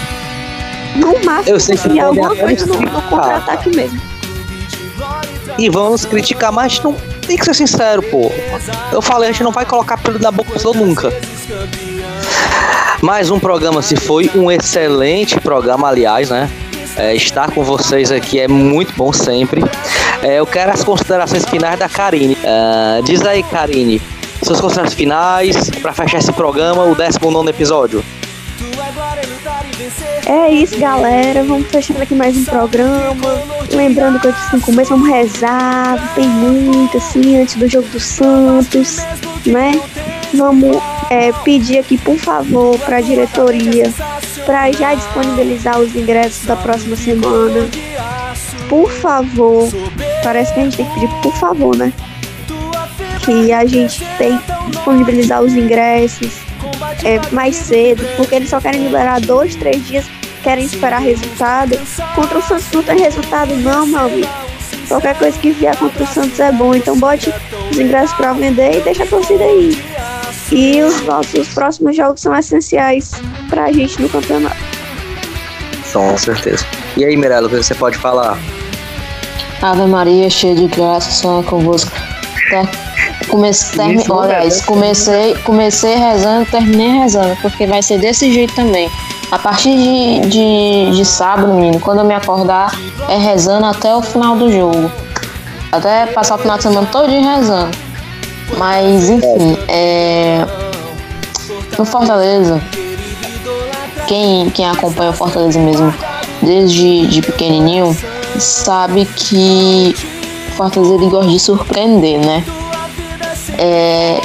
No 0.97 1.25
máximo, 1.25 1.55
eu 1.55 1.61
sei 1.61 1.77
que 1.77 2.01
alguma 2.01 2.35
coisa 2.35 2.67
no, 2.67 2.81
no 2.81 3.03
contra-ataque 3.03 3.75
mesmo. 3.75 4.01
E 5.59 5.69
vamos 5.69 6.05
criticar, 6.05 6.53
mas 6.53 6.81
não 6.81 6.95
tem 7.27 7.37
que 7.37 7.45
ser 7.45 7.55
sincero, 7.55 8.03
pô. 8.03 8.31
Eu 8.93 9.03
falei, 9.03 9.29
a 9.29 9.33
gente 9.33 9.43
não 9.43 9.53
vai 9.53 9.67
colocar 9.67 9.99
pelo 9.99 10.19
na 10.19 10.31
boca 10.31 10.59
do 10.59 10.75
nunca. 10.75 11.13
Mais 13.03 13.31
um 13.31 13.39
programa 13.39 13.83
se 13.83 13.97
foi, 13.97 14.31
um 14.35 14.51
excelente 14.51 15.39
programa, 15.41 15.89
aliás, 15.89 16.31
né? 16.31 16.51
É, 16.97 17.15
estar 17.15 17.51
com 17.51 17.63
vocês 17.63 18.11
aqui 18.11 18.41
é 18.41 18.49
muito 18.49 18.95
bom 18.95 19.13
sempre. 19.13 19.63
É, 20.23 20.39
eu 20.39 20.47
quero 20.47 20.73
as 20.73 20.83
considerações 20.83 21.45
finais 21.45 21.79
da 21.79 21.89
Karine. 21.89 22.37
É, 22.43 23.03
diz 23.03 23.23
aí, 23.23 23.43
Karine, 23.43 24.01
suas 24.43 24.61
considerações 24.61 24.95
finais 24.95 25.71
para 25.83 25.93
fechar 25.93 26.19
esse 26.19 26.33
programa, 26.33 26.85
o 26.85 26.95
19 26.95 27.51
episódio. 27.51 28.05
É 30.27 30.51
isso, 30.51 30.79
galera. 30.79 31.45
Vamos 31.45 31.69
fechando 31.69 32.03
aqui 32.03 32.15
mais 32.15 32.37
um 32.37 32.45
programa. 32.45 33.43
Lembrando 33.71 34.19
que 34.19 34.27
eu 34.27 34.33
disse 34.33 34.57
no 34.57 34.61
começo, 34.61 34.91
vamos 34.91 35.09
rezar. 35.09 36.15
Tem 36.15 36.27
muito, 36.27 36.97
assim, 36.97 37.37
antes 37.41 37.55
do 37.57 37.69
jogo 37.69 37.87
do 37.89 38.01
Santos, 38.01 38.97
né? 39.47 39.81
Vamos 40.35 40.77
é, 41.11 41.33
pedir 41.45 41.79
aqui, 41.79 41.99
por 41.99 42.17
favor, 42.17 42.79
para 42.81 42.99
a 42.99 43.01
diretoria 43.01 43.93
para 44.47 44.71
já 44.71 44.95
disponibilizar 44.95 45.79
os 45.79 45.95
ingressos 45.95 46.47
da 46.47 46.55
próxima 46.55 46.97
semana. 46.97 47.69
Por 48.69 48.91
favor, 48.91 49.69
parece 50.23 50.55
que 50.55 50.61
a 50.61 50.63
gente 50.65 50.77
tem 50.77 50.87
que 50.87 50.95
pedir 50.95 51.09
por 51.21 51.35
favor, 51.37 51.77
né? 51.77 51.93
Que 53.25 53.53
a 53.53 53.67
gente 53.67 54.05
tem 54.17 54.39
que 54.39 54.71
disponibilizar 54.71 55.43
os 55.43 55.53
ingressos 55.53 56.33
é, 57.05 57.21
mais 57.33 57.57
cedo, 57.57 58.07
porque 58.17 58.37
eles 58.37 58.49
só 58.49 58.61
querem 58.61 58.85
liberar 58.85 59.21
dois, 59.21 59.57
três 59.57 59.85
dias, 59.87 60.07
querem 60.43 60.65
esperar 60.65 61.01
resultado. 61.01 61.77
Contra 62.15 62.39
o 62.39 62.43
Santos 62.43 62.71
não 62.73 62.83
tem 62.83 63.01
resultado, 63.01 63.57
não, 63.57 63.87
meu 63.87 64.01
amigo. 64.01 64.29
Qualquer 64.87 65.19
coisa 65.19 65.37
que 65.39 65.51
vier 65.51 65.77
contra 65.77 66.05
o 66.05 66.07
Santos 66.07 66.39
é 66.39 66.53
bom, 66.53 66.73
então 66.73 66.97
bote 66.97 67.33
os 67.71 67.79
ingressos 67.79 68.17
para 68.17 68.33
vender 68.33 68.79
e 68.79 68.81
deixa 68.81 69.03
a 69.03 69.07
torcida 69.07 69.43
aí. 69.43 69.96
E 70.53 70.83
os 70.83 71.03
nossos 71.03 71.49
próximos 71.49 71.97
jogos 71.97 72.21
são 72.21 72.35
essenciais 72.37 73.13
pra 73.49 73.73
gente 73.73 74.01
no 74.01 74.09
campeonato. 74.09 74.57
Com 75.93 76.17
certeza. 76.17 76.65
E 76.97 77.05
aí, 77.05 77.17
Mirella, 77.17 77.47
o 77.47 77.51
que 77.51 77.57
você 77.57 77.75
pode 77.75 77.97
falar? 77.99 78.39
Ave 79.63 79.87
Maria, 79.87 80.29
cheia 80.29 80.55
de 80.55 80.67
graça, 80.69 81.11
só 81.11 81.43
convosco. 81.43 81.91
Tá. 82.51 82.69
Comecei, 83.29 83.79
termi... 83.79 84.05
Olha, 84.09 84.45
isso, 84.45 84.65
comecei, 84.67 85.35
comecei 85.39 85.97
rezando, 85.97 86.47
terminei 86.51 86.91
rezando, 87.01 87.37
porque 87.43 87.67
vai 87.67 87.83
ser 87.83 87.99
desse 87.99 88.33
jeito 88.33 88.55
também. 88.55 88.91
A 89.33 89.39
partir 89.39 89.75
de, 89.75 90.29
de, 90.29 90.97
de 90.97 91.05
sábado, 91.05 91.53
menino, 91.55 91.81
quando 91.81 91.99
eu 92.01 92.05
me 92.05 92.15
acordar, 92.15 92.79
é 93.09 93.17
rezando 93.17 93.67
até 93.67 93.95
o 93.95 94.03
final 94.03 94.37
do 94.37 94.53
jogo. 94.53 94.93
Até 95.73 96.07
passar 96.07 96.37
o 96.37 96.39
final 96.39 96.57
de 96.57 96.63
semana 96.63 96.87
todo 96.93 97.09
rezando. 97.09 97.77
Mas, 98.57 99.09
enfim, 99.09 99.59
é... 99.69 100.45
no 101.79 101.85
Fortaleza, 101.85 102.63
quem, 104.07 104.51
quem 104.51 104.67
acompanha 104.67 105.11
o 105.11 105.15
Fortaleza 105.15 105.59
mesmo 105.59 105.93
desde 106.43 107.07
de 107.07 107.23
pequenininho 107.23 107.97
sabe 108.39 109.05
que 109.05 109.95
o 110.49 110.53
Fortaleza 110.53 110.95
ele 110.95 111.09
gosta 111.09 111.31
de 111.31 111.41
surpreender, 111.41 112.19
né? 112.19 112.45
É, 113.59 114.21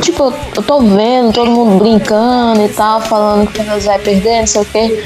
tipo, 0.00 0.32
eu 0.54 0.62
tô 0.62 0.80
vendo 0.80 1.32
todo 1.32 1.50
mundo 1.50 1.78
brincando 1.78 2.62
e 2.62 2.68
tal, 2.68 3.00
falando 3.00 3.46
que 3.46 3.52
o 3.52 3.56
Fortaleza 3.56 3.86
vai 3.86 3.98
perder, 3.98 4.40
não 4.40 4.46
sei 4.46 4.62
o 4.62 4.64
quê, 4.64 5.02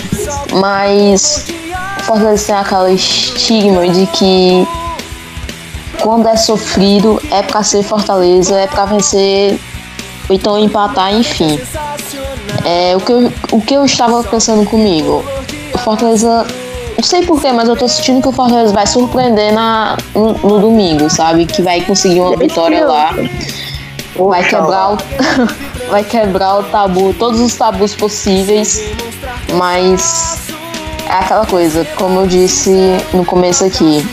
mas 0.54 1.46
o 2.00 2.02
Fortaleza 2.02 2.46
tem 2.46 2.54
aquela 2.56 2.90
estigma 2.90 3.88
de 3.88 4.06
que 4.06 4.66
quando 6.00 6.28
é 6.28 6.36
sofrido, 6.36 7.20
é 7.30 7.42
pra 7.42 7.62
ser 7.62 7.82
Fortaleza, 7.82 8.58
é 8.58 8.66
pra 8.66 8.84
vencer, 8.84 9.58
ou 10.28 10.34
então 10.34 10.58
empatar, 10.58 11.14
enfim. 11.14 11.60
É, 12.64 12.96
o, 12.96 13.00
que 13.00 13.12
eu, 13.12 13.32
o 13.52 13.60
que 13.60 13.74
eu 13.74 13.84
estava 13.84 14.22
pensando 14.24 14.64
comigo, 14.68 15.24
o 15.74 15.78
Fortaleza, 15.78 16.46
não 16.96 17.04
sei 17.04 17.24
porquê, 17.24 17.52
mas 17.52 17.68
eu 17.68 17.76
tô 17.76 17.88
sentindo 17.88 18.22
que 18.22 18.28
o 18.28 18.32
Fortaleza 18.32 18.72
vai 18.72 18.86
surpreender 18.86 19.52
na, 19.52 19.96
no, 20.14 20.32
no 20.34 20.60
domingo, 20.60 21.08
sabe? 21.10 21.46
Que 21.46 21.62
vai 21.62 21.80
conseguir 21.82 22.20
uma 22.20 22.36
vitória 22.36 22.86
lá. 22.86 23.14
Vai 24.14 24.44
quebrar 24.44 24.92
o, 24.92 24.98
vai 25.90 26.04
quebrar 26.04 26.58
o 26.58 26.62
tabu, 26.64 27.14
todos 27.14 27.40
os 27.40 27.54
tabus 27.54 27.94
possíveis, 27.94 28.82
mas 29.54 30.52
é 31.06 31.12
aquela 31.14 31.46
coisa, 31.46 31.84
como 31.96 32.20
eu 32.20 32.26
disse 32.26 32.70
no 33.12 33.24
começo 33.24 33.64
aqui, 33.64 34.06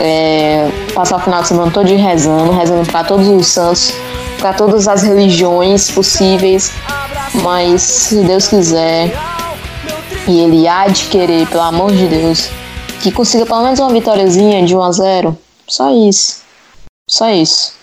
é, 0.00 0.70
passar 0.92 1.16
o 1.16 1.20
final 1.20 1.42
de 1.42 1.48
semana 1.48 1.70
todo 1.70 1.86
rezando, 1.86 2.52
rezando 2.52 2.90
para 2.90 3.04
todos 3.04 3.28
os 3.28 3.46
santos, 3.46 3.92
para 4.38 4.52
todas 4.52 4.86
as 4.88 5.02
religiões 5.02 5.90
possíveis, 5.90 6.72
mas 7.42 7.82
se 7.82 8.22
Deus 8.24 8.48
quiser, 8.48 9.12
e 10.28 10.40
Ele 10.40 10.68
há 10.68 10.86
de 10.86 11.04
querer, 11.06 11.46
pelo 11.48 11.62
amor 11.62 11.92
de 11.92 12.06
Deus, 12.06 12.48
que 13.02 13.10
consiga 13.10 13.44
pelo 13.44 13.62
menos 13.62 13.80
uma 13.80 13.90
vitóriazinha 13.90 14.64
de 14.64 14.76
1 14.76 14.82
a 14.82 14.92
0 14.92 15.38
Só 15.66 15.90
isso. 15.90 16.42
Só 17.08 17.28
isso. 17.30 17.74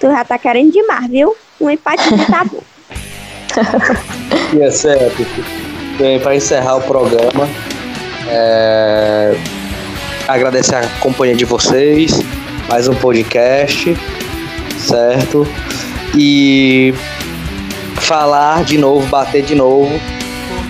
Tu 0.00 0.06
já 0.06 0.24
tá 0.24 0.38
querendo 0.38 0.72
demais, 0.72 1.08
viu? 1.10 1.36
Um 1.60 1.70
empate 1.70 2.02
tá 2.30 2.44
bom. 2.44 2.62
e 4.56 4.62
é 4.62 4.70
certo. 4.70 5.26
Bem, 5.98 6.18
para 6.18 6.34
encerrar 6.34 6.76
o 6.76 6.82
programa, 6.82 7.48
é... 8.28 9.34
agradecer 10.28 10.76
a 10.76 10.88
companhia 11.00 11.34
de 11.34 11.44
vocês, 11.44 12.20
mais 12.68 12.88
um 12.88 12.94
podcast, 12.94 13.96
certo? 14.78 15.46
E 16.16 16.94
falar 17.96 18.64
de 18.64 18.78
novo, 18.78 19.06
bater 19.08 19.42
de 19.42 19.54
novo. 19.54 19.90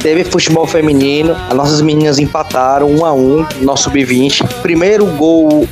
Teve 0.00 0.24
futebol 0.24 0.66
feminino, 0.66 1.34
as 1.48 1.54
nossas 1.54 1.80
meninas 1.80 2.18
empataram 2.18 2.90
um 2.90 3.04
a 3.04 3.12
um, 3.12 3.46
nosso 3.60 3.84
sub-20. 3.84 4.46
Primeiro 4.60 5.06
gol 5.06 5.66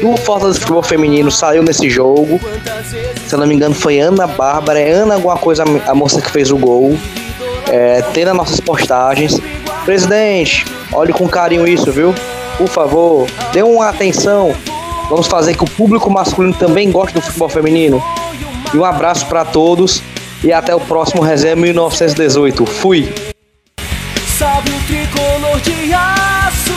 do 0.00 0.16
Fortaleza 0.16 0.58
Futebol 0.58 0.82
Feminino 0.82 1.30
saiu 1.30 1.62
nesse 1.62 1.88
jogo. 1.88 2.40
Se 3.26 3.34
eu 3.34 3.38
não 3.38 3.46
me 3.46 3.54
engano, 3.54 3.74
foi 3.74 4.00
Ana 4.00 4.26
Bárbara. 4.26 4.80
É 4.80 4.90
Ana 4.90 5.14
alguma 5.14 5.36
coisa, 5.36 5.62
a 5.86 5.94
moça 5.94 6.20
que 6.20 6.30
fez 6.30 6.50
o 6.50 6.56
gol 6.56 6.98
é, 7.70 8.02
ter 8.12 8.24
nas 8.24 8.34
nossas 8.34 8.60
postagens. 8.60 9.40
Presidente, 9.84 10.64
olhe 10.92 11.12
com 11.12 11.28
carinho 11.28 11.66
isso, 11.66 11.92
viu? 11.92 12.12
Por 12.60 12.68
favor, 12.68 13.26
dê 13.54 13.62
uma 13.62 13.88
atenção. 13.88 14.54
Vamos 15.08 15.26
fazer 15.26 15.56
que 15.56 15.64
o 15.64 15.66
público 15.66 16.10
masculino 16.10 16.52
também 16.52 16.92
goste 16.92 17.14
do 17.14 17.22
futebol 17.22 17.48
feminino. 17.48 18.02
E 18.74 18.76
um 18.76 18.84
abraço 18.84 19.24
para 19.28 19.46
todos 19.46 20.02
e 20.44 20.52
até 20.52 20.74
o 20.74 20.80
próximo 20.80 21.22
Resenha 21.22 21.56
1918. 21.56 22.66
Fui! 22.66 23.10
Salve 24.38 24.68
o 24.72 24.80
tricolor 24.82 25.58
de 25.62 25.94
aço 25.94 26.72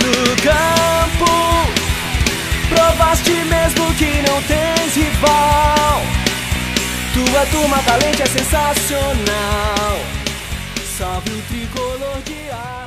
no 0.00 0.36
campo. 0.42 1.30
Provaste 2.70 3.30
mesmo 3.30 3.94
que 3.96 4.22
não 4.26 4.40
tens 4.44 4.94
rival. 4.94 6.00
Tua 7.12 7.44
turma 7.50 7.76
valente 7.76 8.22
é 8.22 8.26
sensacional. 8.26 9.98
Salve 10.96 11.30
o 11.30 11.42
tricolor 11.42 12.22
de 12.24 12.50
aço. 12.50 12.79